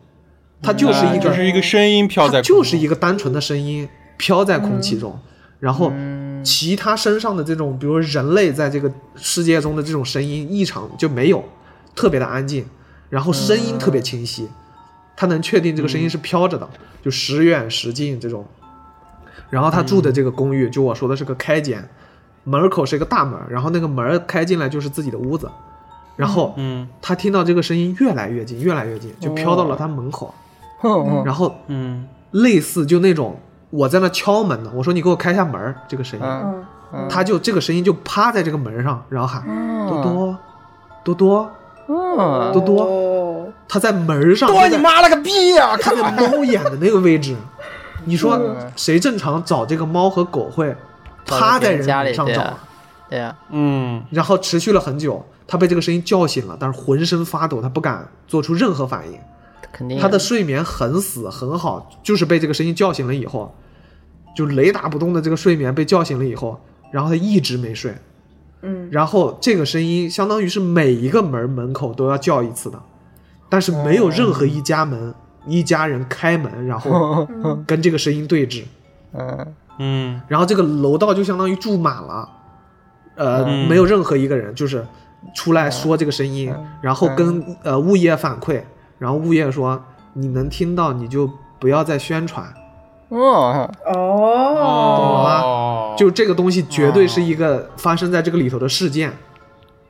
[0.62, 3.88] 它就是一个、是一个声音飘在就是一个单纯的声音
[4.18, 5.20] 飘在空气中，
[5.60, 11.44] 然后嗯其他身上的这种，比如人类在这个世界中的这种声音异常就没有，
[11.96, 12.66] 特别的安静，
[13.10, 14.48] 然后声音特别清晰，
[15.16, 16.70] 他能确定这个声音是飘着的，
[17.04, 18.46] 就时远时近这种。
[19.50, 21.90] 然后他住的这个公寓，就我说的是个开间，
[22.44, 25.50] 门口是一个大门，然后那个门开进来就是自己的屋子，
[26.16, 26.88] 然后嗯。
[27.02, 30.34] 他听到这个声音越来越近，越来越近，就飘到了他门口，哼
[30.82, 32.08] 哼然后嗯。
[32.32, 33.38] 类似就那种
[33.72, 37.08] 我在那敲门呢，我说你给我开下门，这个声音，嗯嗯。
[37.10, 39.44] 他就这个声音就趴在这个门上，然后喊
[39.88, 40.38] 多多
[41.04, 41.52] 多多，
[41.90, 42.54] 嗯。
[42.54, 42.84] 多多。
[42.84, 43.48] 哦。
[43.68, 45.76] 他在门上，多你妈了个逼呀！
[45.82, 47.36] 他在猫眼的那个位置，
[48.06, 48.72] 你说嗯。
[48.78, 50.74] 谁正常找这个猫和狗会
[51.26, 52.34] 趴在人门上找？
[52.34, 52.58] 对啊？
[53.10, 54.02] 对呀，嗯。
[54.10, 59.20] 然后持续了很久，他被这个声音叫醒了，但是浑身发抖，他不敢做出任何反应。
[59.72, 60.00] 肯定。
[60.00, 63.56] 他的睡眠很死很好，就是被这个声音叫醒了以后，
[64.36, 66.60] 就雷打不动的这个睡眠被叫醒了以后，
[66.92, 67.94] 然后他一直没睡，
[68.62, 68.90] 嗯。
[68.92, 72.82] 然后这个声音相当于是每一个门门口都要叫一次的，
[73.50, 75.14] 但是没有任何一家门、
[75.46, 77.28] 一家人开门，然后
[77.66, 78.64] 跟这个声音对峙，
[79.14, 79.54] 嗯。
[79.80, 80.22] 嗯。
[80.28, 82.30] 然后这个楼道就相当于住满了，
[83.16, 83.68] 呃，嗯。
[83.68, 84.86] 没有任何一个人就是
[85.36, 88.62] 出来说这个声音，然后跟呃物业反馈，
[89.02, 89.84] 然后物业说
[90.14, 91.28] 你能听到你就
[91.60, 92.46] 不要再宣传，
[93.10, 93.68] 哦。
[93.88, 94.96] 哦。
[94.96, 99.12] 懂了吗，就这个东西绝对是一个发生在这个里头的事件。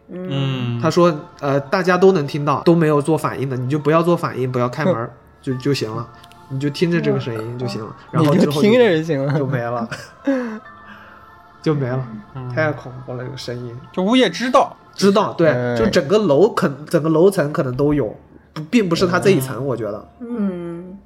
[0.08, 0.80] 嗯。
[0.82, 5.10] 他说呃大家都能听到，都没有做反应的，你就不要做反应，不要开门
[5.44, 6.08] 就就行了，
[6.48, 9.90] 你就听着这个声音就行了，然后你就听着就行了就没了，
[11.62, 12.50] 就没了，嗯。
[12.56, 13.78] 太恐怖了这个声音。
[13.92, 18.16] 就物业知道，知道，对，嗯就整个楼肯整个楼层可能都有，
[18.54, 20.98] 不并不是他这一层，我觉得，嗯，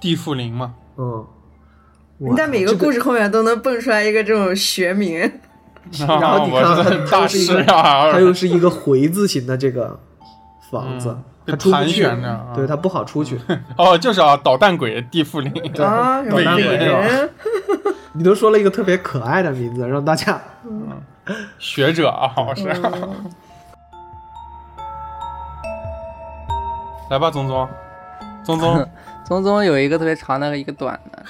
[0.00, 1.26] 地缚灵嘛，嗯，
[2.18, 5.20] 你在每个故事后面都能蹦出来一个这种学名，
[5.98, 9.98] 然后你看它是大师它又是一个啊，它又是一个回字形的这个
[10.70, 11.88] 房子嗯，它出去。
[12.02, 13.38] 旋着啊，对，它不好出去。
[13.76, 17.34] 哦，就是啊，捣蛋鬼地缚灵，啊，什么伪伪人是吧，
[18.14, 20.40] 你都说了一个特别可爱的名字，让大家
[21.58, 22.68] 学者啊，我是。
[22.70, 23.30] 嗯
[27.10, 27.68] 来吧，宗宗，
[28.44, 28.88] 宗宗，
[29.26, 31.24] 宗宗有一个特别长的，一个短的。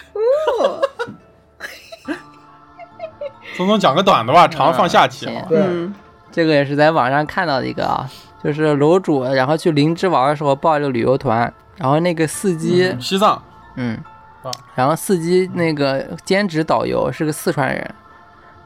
[3.57, 5.33] 宗宗讲个短的吧，长放下期啊。
[5.49, 5.59] 行。
[5.59, 5.95] 嗯。
[6.31, 8.09] 这个也是在网上看到的一个啊，
[8.45, 13.43] 就是楼主然后去灵芝玩的时候报了个旅游团，然后那个司机，西藏，
[13.74, 13.99] 嗯
[14.43, 17.95] 啊，然后司机那个兼职导游是个四川人，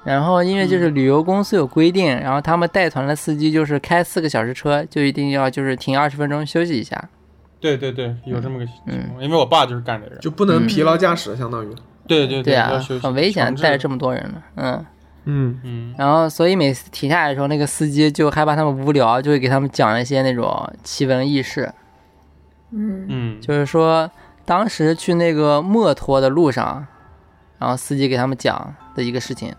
[0.04, 7.02] 然后因为就是旅游公司有规定，然后他们带团的司机就是开四个小时车就一定要就是停二十分钟休息一下，
[7.58, 9.08] 对对对，有这么个情嗯。
[9.08, 10.16] 况，因为我爸就是干这个。
[10.16, 11.74] 就不能疲劳驾驶，相当于，
[12.06, 14.86] 对对对啊很危险，带着这么多人呢，嗯。
[15.26, 15.94] 嗯，嗯。
[15.96, 21.72] 然后，所以每次停下来的时候，那个司机就害怕他们无聊，就会给他们讲一些那种奇闻异事。
[22.72, 23.06] 嗯。
[23.08, 24.10] 嗯，就是说，
[24.44, 26.86] 当时去那个墨脱的路上，
[27.58, 29.50] 然后司机给他们讲的一个事情，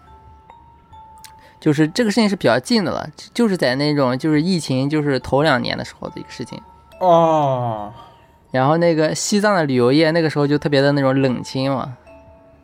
[1.66, 6.62] 就是这个事情是比较近的了，就是在那种就是疫情就是头两年的时候的一个事情。
[7.00, 7.92] 哦，
[8.52, 11.98] 然后那个西藏的旅游业那个时候就特别的那种冷清嘛，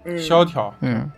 [0.04, 1.12] 嗯，萧条，嗯，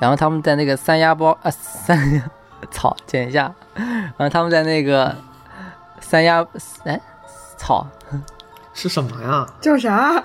[0.00, 2.22] 然后他们在那个三亚包啊三，
[2.72, 5.14] 草，剪一下，然后他们在那个
[6.00, 6.42] 三亚
[6.84, 6.98] 哎，
[7.58, 7.86] 草
[8.72, 9.46] 是什么呀？
[9.60, 10.24] 叫啥？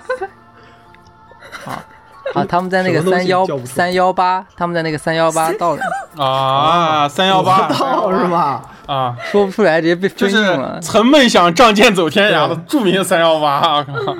[2.34, 5.76] 啊，他们在那个三幺三幺八，他们在那个三幺八到
[6.16, 7.68] 啊，三幺八。
[7.68, 8.62] 道是吧？
[8.86, 10.80] 啊，说不出来，直接被就是封印了。
[10.80, 14.16] 曾梦想仗剑走天涯的著名三幺八，我 靠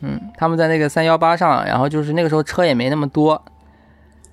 [0.00, 3.42] 嗯，他们在那个三幺八上，然后就是那个时候车也没那么多，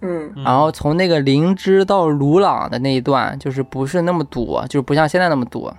[0.01, 0.31] 嗯。
[0.43, 5.71] 然后从那个灵芝到鲁朗的那一段，就是不是那么堵，就是不像现在那么堵。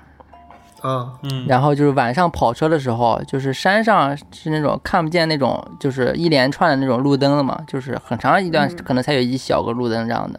[0.87, 10.39] 啊，嗯，然后就是晚上跑车的时候，就是山上是那种看不见那种，就是一连串的那种路灯的嘛，就是很长一段嗯可能才有一小个路灯这样的，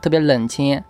[0.00, 0.82] 特别冷清。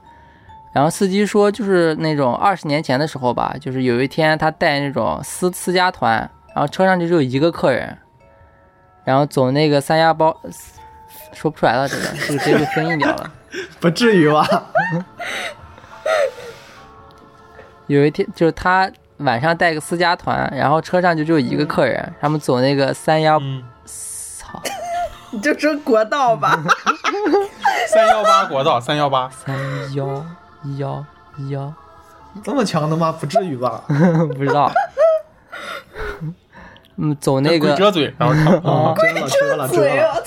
[0.72, 6.18] 然后司机说，就是那种二十年前的时候吧，就是有一天他带那种私私家团，
[6.55, 7.98] 然后车上就只有一个客人，
[9.05, 10.34] 然后走那个三亚包，
[11.34, 13.30] 说不出来了，这个这个直接就封印掉了。
[13.80, 14.46] 不至于吧？
[17.87, 24.61] 有一天就是他晚上带个私家团，然后车上就只有一个客人，他们走那个三幺，嗯，操，
[25.30, 26.62] 你就说国道吧。
[27.89, 29.55] 三幺八国道三幺八，三
[29.95, 30.24] 幺
[30.78, 31.05] 幺
[31.51, 31.72] 幺，
[32.43, 33.12] 这么强的吗？
[33.12, 33.85] 不至于吧？
[33.89, 34.70] 不知道。
[36.97, 38.95] 嗯，走那个鬼遮嘴，然后看啊，
[39.28, 40.22] 遮了遮了！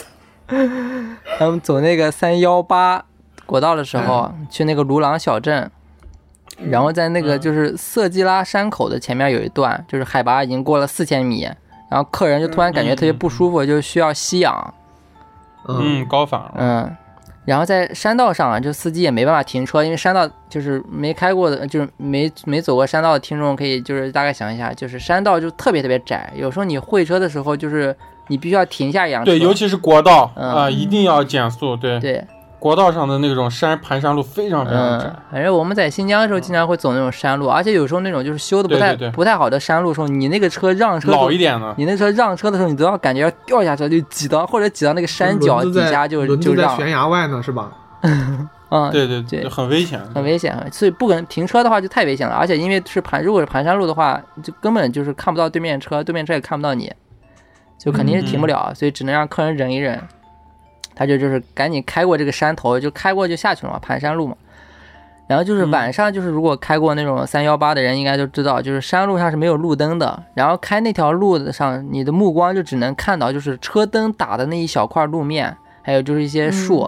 [1.38, 3.04] 他们走那个三幺八
[3.46, 5.72] 国道的时候，去那个卢朗小镇，
[6.70, 7.40] 然后在那个嗯。
[7.40, 11.44] 就是色季拉山口的前面有一段，就是海拔已经过了四千米，
[11.90, 14.74] 然后客人就突然感觉特别不舒服，就需要吸氧，
[15.68, 16.98] 嗯嗯，高反了，嗯，
[17.46, 27.96] 然后在山道上啊，就司机也没办法停车，因为山道就是没开过的，就是没没走过山道的听众可以就是大概想一下，就是山道就特别特别窄，有时候你会车的时候，就是
[28.28, 30.50] 你必须要停下一辆车，对，尤其是国道嗯。
[30.50, 32.26] 啊，一定要减速，对，对，
[32.66, 35.06] 国道上的那种山盘山路非常非常窄。
[35.06, 39.12] 嗯，，反正我们在新疆的时候经常会走那种山路，而且有时候那种就是修的不太对对对。
[39.12, 47.72] 不太好的山路的时候，你那个车让车老一点的，你那车让车的时候，你都要感觉要掉下去，就挤到或者挤到那个山脚底下就轮子在就让，悬崖外呢，是吧？
[48.02, 49.48] 嗯，对对对。
[49.48, 56.92] 很危险，很危险，所以不可能停车的话就太危险了，而且因为是盘，如果是盘山路的话，就根本就是看不到对面车，对面车也看不到你，
[57.78, 60.02] 就肯定是停不了，所以只能让客人忍一忍。
[60.96, 64.36] 他就就是赶紧开过这个山头，就开过就下去了嘛，盘山路嘛。
[65.28, 76.88] 然后就是晚上，就是如果开过那种三幺八的人应该都知道，就是山路上是没有路灯的，然后开那条路的上，你的目光就只能看到就是车灯打的那一小块路面，还有就是一些树。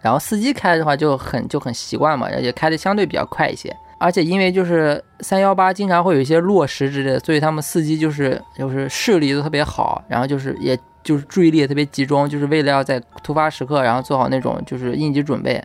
[0.00, 3.76] 然后司机开的话就很就很习惯嘛，而且开的相对比较快一些。
[3.98, 15.62] 而且因为就是三幺八经常会有一些落石之类的，所以他们司机就是就是视力都特别好，然后就是也就是注意力也特别集中，就是为了要在突发时刻，然后做好那种就是应急准备。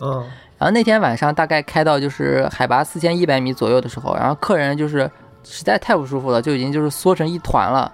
[0.00, 0.24] 嗯
[0.58, 5.08] 然后那天晚上大概开到就是海拔四千一百米左右的时候，然后客人就是
[5.44, 7.92] 实在太不舒服了，就已经就是缩成一团了。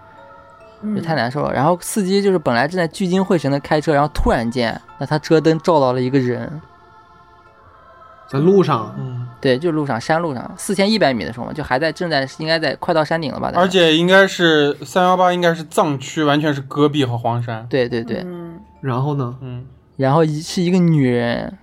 [0.95, 1.51] 就太难受了。
[1.51, 6.61] 然后司机就是本来正在聚精会神的开车，然后突然间，那他车灯照到了一个人，
[8.35, 13.47] 在路上，嗯，对，就路上山路上，四千一百米的时候嘛，就还在正在应该在快到山顶了吧？
[13.53, 18.59] 大概而且应该是三幺八，应该是藏区，完全是戈壁和黄山，对对对，嗯。
[18.80, 19.37] 然后呢？
[19.41, 19.64] 嗯，
[19.97, 21.57] 然后一是一个女人，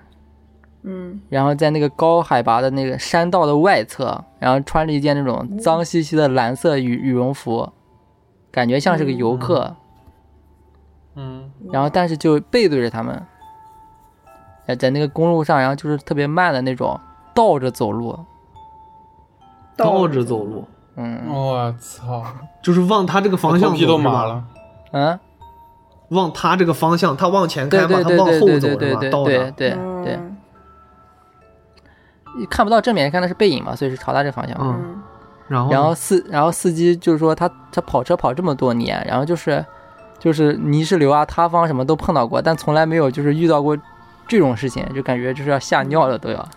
[0.84, 1.20] 嗯。
[1.28, 7.70] 然后在那个高海拔的那个山道的外侧，然后穿着一件那种脏兮兮的蓝色羽羽绒服，
[8.50, 9.76] 感觉像是个游客，
[11.16, 13.22] 嗯，然后但是就背对着他们，
[14.72, 16.98] 呃在那个公路上，然后就是特别慢的那种
[17.34, 18.18] 倒着走路，
[19.76, 20.66] 倒着走路，
[20.96, 21.22] 嗯。
[21.28, 22.24] 我操，
[22.62, 24.12] 就是往他这个方向头皮都走是吧？
[24.12, 24.44] 麻了，
[24.94, 25.20] 嗯，
[26.10, 28.80] 往他这个方向，他往前开嘛，对对他往后对对对走是吧？
[28.80, 29.52] 对对对倒着。
[29.52, 30.04] 对对嗯。
[32.38, 34.58] 对，看不到正面，看的是背影嘛，所以是朝他这方向。
[34.62, 35.02] 嗯，嗯。
[35.50, 39.66] 然后然后司然后司机就是说他他跑车跑这么多年，然后就是
[40.18, 43.78] 就是泥石流啊、塌方什么都碰到过，但从来没有就是遇到过
[44.32, 46.50] 这种事情，就感觉就是要吓尿了都要。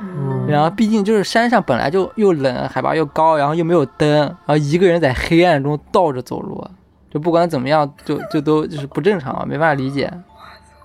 [0.00, 6.62] 嗯然后毕竟就是山上本来就又冷，海拔又高，然后又没有灯，然后一个人在黑暗中倒着走路，
[7.10, 10.12] 就不管怎么样，就就都就是不正常，没办法理解。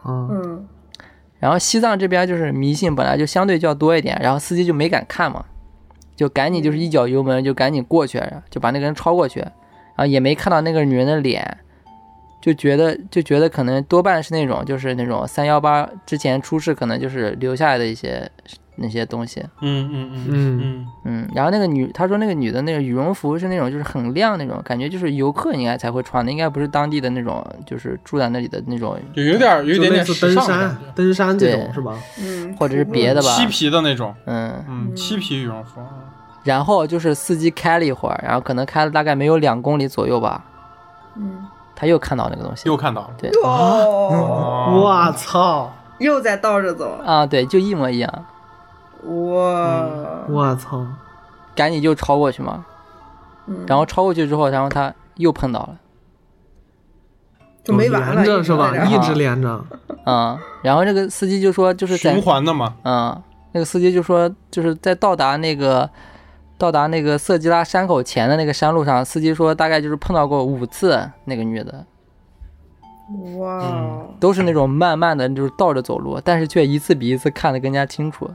[0.05, 0.67] 嗯嗯
[1.39, 5.43] 然后西藏这边就是迷信本来就相对较多一点，然后司机就没敢看嘛，
[6.15, 11.57] 就赶紧就是一脚油门就赶紧过去，就把那个人超过去，然后也没看到那个女人的脸，
[12.47, 18.31] 就觉得就觉得可能多半是那种就是那种三幺八之前出事可能就是留下来的一些
[18.77, 20.61] 那些东西，嗯嗯嗯嗯。
[20.61, 31.99] 嗯，嗯，然后那个女她说那个女的那个羽绒服是那种就是很亮那种，感觉就是游客应该才会穿的，应该不是当地的那种就是住在那里的那种就有点有一就点点时类似登山登山这种是吧？
[32.17, 34.63] 嗯，或者是别的吧，漆皮的那种，嗯。
[34.69, 35.81] 嗯，漆皮羽绒服，
[36.45, 40.45] 然后就是司机开了一会儿，然后可能开了大概没有两公里左右吧，
[41.15, 41.46] 嗯，
[41.79, 43.29] 他又看到那个东西又看到了，对。
[43.39, 45.71] 我操！
[45.99, 48.25] 又在倒着走，啊，对，就一模一样，
[49.03, 49.85] 哇，
[50.27, 50.83] 我操！
[51.55, 52.65] 赶紧就超过去嘛。
[53.45, 53.63] 嗯。
[53.67, 55.77] 然后超过去之后，然后他又碰到了，
[57.63, 58.75] 就没完了，连着是吧？
[58.85, 59.63] 一直连着。
[60.05, 63.21] 嗯，然后那个司机就说，就是在循环的嘛，嗯，
[63.51, 65.87] 那个司机就说，就是在到达那个
[66.57, 71.85] 到达那个色吉拉山口前的那个山路上，司机说大概就是碰到过五次那个女的，
[73.37, 78.29] 哇，嗯都是那种慢慢的就是倒着走路，但是却一次比一次看得更加清楚。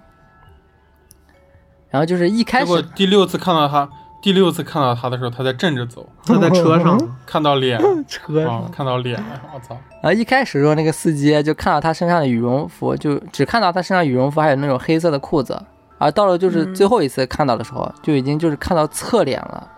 [1.90, 3.86] 然后就是一开结果始，第六次看到他，
[4.22, 15.60] 第六次看到他的时候，他在正着走， 他在车上，看到脸， 车啊，看到脸了，我操，然后一开始的时候，那个司机就看到他身上的羽绒服，就只看到他身上羽绒服还有那种黑色的裤子，
[16.02, 19.68] 而到了就是嗯最后一次看到的时候，就已经就是看到侧脸了。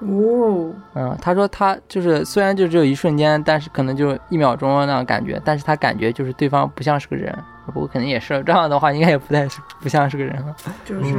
[0.00, 7.32] 哦，嗯，他说他就是虽然就只有一瞬间，但是可能就一秒钟那种感觉，但是他感觉就是对方不像是个人，
[7.66, 10.54] 不过肯定也是这样的话，应该也不太是不像是个人了。
[10.84, 11.14] 就是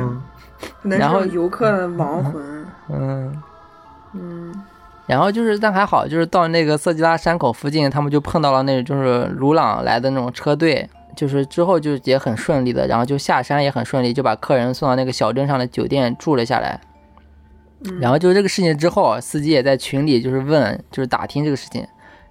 [0.84, 2.65] 然后游客的亡魂。
[2.89, 3.41] 嗯，
[4.13, 4.63] 嗯
[5.07, 10.88] 然后就是但还好，就是到那个色季拉山口附近，他们就碰到了那种就是鲁朗来的那种车队。
[11.16, 16.80] 就是之后就也很顺利的，然后就下山也很顺利，就把客人送到那个小镇上的酒店住了下来。
[17.86, 17.99] 嗯。
[17.99, 21.88] 然后就这个事情之后，司机也在群里就是问，就是打听这个事情，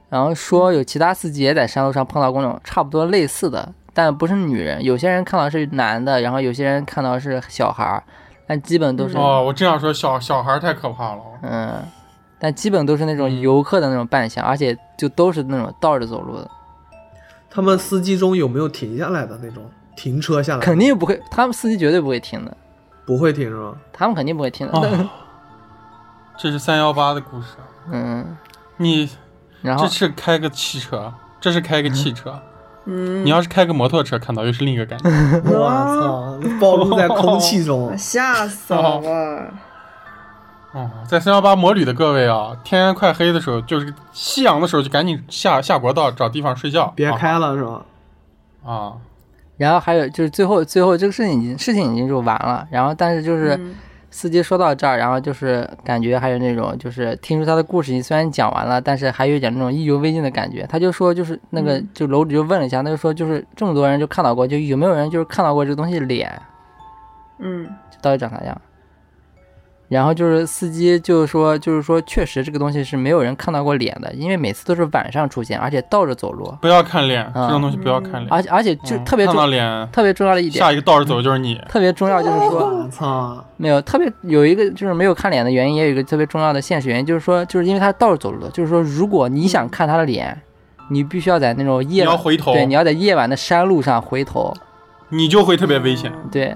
[0.09, 8.03] 然后说有其他司机也在山路上碰到过那种差不多类似的，但不是女人，有些人看到是男的，然后有些人看到是小孩儿，
[8.47, 11.23] 但基本都是哦，我这样说，小小孩太可怕了。
[11.43, 11.83] 嗯，
[12.39, 16.51] 但基本都是那种游客的那种扮相，而且就都是那种倒着走路的，
[17.55, 20.61] 他们司机中有没有停下来的那种停车下来？
[20.61, 22.57] 肯定不会，他们司机绝对不会停的，
[23.07, 23.77] 不会停是吧？
[23.93, 24.73] 他们肯定不会停的。
[24.77, 25.09] 哦，
[26.37, 27.49] 这是三幺八的故事。
[27.93, 28.37] 嗯，
[28.79, 29.09] 你
[29.63, 32.37] 然后这是开个汽车，这是开个汽车。
[32.87, 35.09] 嗯，你要是开个摩托车，看到又是另一个感觉。
[35.47, 37.93] 我操，暴露在空气中。
[37.97, 39.43] 吓死了我！
[40.75, 46.93] 哦，在三幺八摩旅的各位啊，天快黑的时候，就是夕阳的时候，就赶紧下下国道找地方睡觉。
[46.97, 47.83] 别开了是吧？
[48.65, 48.93] 啊！
[49.57, 53.73] 然后还有就是最后最后这个事情已经事情已经就完了，然后但是就是嗯
[54.11, 60.67] 司机说到这儿，然后就是感觉还有那种就是听说他的故事虽然讲完了，但是还有一点那种意犹未尽的感觉。
[60.69, 66.43] 他就说就是那个嗯就楼主就问了一下，他就说就是这么多人就看到过，就有没有人就是看到过这个东西脸，
[67.39, 68.61] 嗯就到底长啥样？
[69.89, 78.27] 然后就是司机就是说，就是说，确实这个东西是没有人看到过脸的，因为每次都是晚上出现，而且倒着走路，不要看脸，啊这种东西不要看脸。
[78.31, 81.61] 而且而且就特别重、到脸，特别重要的一点，下一个倒着走就是你。
[81.69, 82.51] 特别重要就是
[82.99, 83.45] 说！
[83.57, 90.41] 没有特别有一个就是没有看脸的原因，也有一个特别重要的现实原因，就是说，就是因为他倒着走路的，就是说，如果你想看他的脸，
[90.89, 94.53] 你必须要在那种夜晚，要回头，对，你要在夜晚的山路上回头，
[95.11, 96.55] 你就会特别危险，对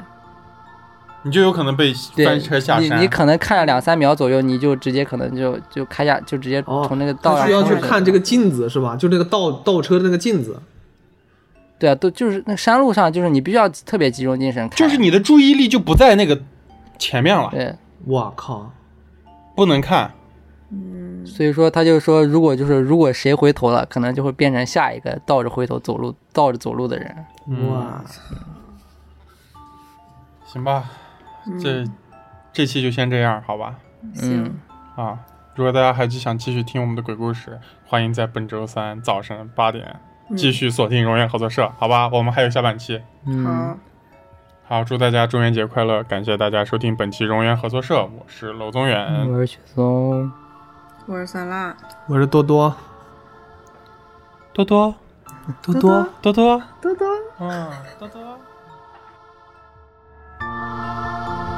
[1.23, 1.93] 你就有可能被
[2.25, 2.99] 翻车下山。
[2.99, 8.97] 你你可能看了两三秒左右，你就直接可能就就开下就直接哦从那个道上他需要去看这个镜子是吧？
[8.97, 10.61] 就那个倒倒车的那个镜子。
[11.79, 16.41] 对啊，都就是那山路上，就是你必须要特别集中精神看，就是你的注意力就不在那个
[16.99, 18.73] 前面了，对，我靠！
[19.55, 20.13] 不能看。
[20.71, 27.17] 嗯所以说他就说，如果就是如果谁回头了，可能就会变成下一个倒着回头走路、倒着走路的人。
[27.47, 28.05] 嗯哇，
[30.47, 30.91] 行吧，
[31.61, 31.85] 这
[32.53, 33.77] 这期就先这样，好吧？
[34.23, 34.55] 嗯，
[34.97, 35.19] 啊，
[35.55, 40.01] 如果大家还是想继续听我们的鬼故事，欢迎在本周三早晨八点
[40.37, 42.09] 继续锁定荣源合作社，好吧？
[42.13, 43.01] 我们还有下半期。
[43.27, 43.79] 嗯，好，
[44.69, 46.03] 好，祝大家中元节快乐！
[46.05, 50.31] 感谢大家收听本期荣源合作社，我是娄宗远，我是雪松。
[51.07, 51.75] 我是酸辣，
[52.07, 52.75] 我是多多，
[54.53, 54.95] 多多
[55.63, 56.07] 多多。
[56.21, 57.09] 多多，多多。
[57.41, 58.39] 嗯，多多。
[60.49, 61.58] Música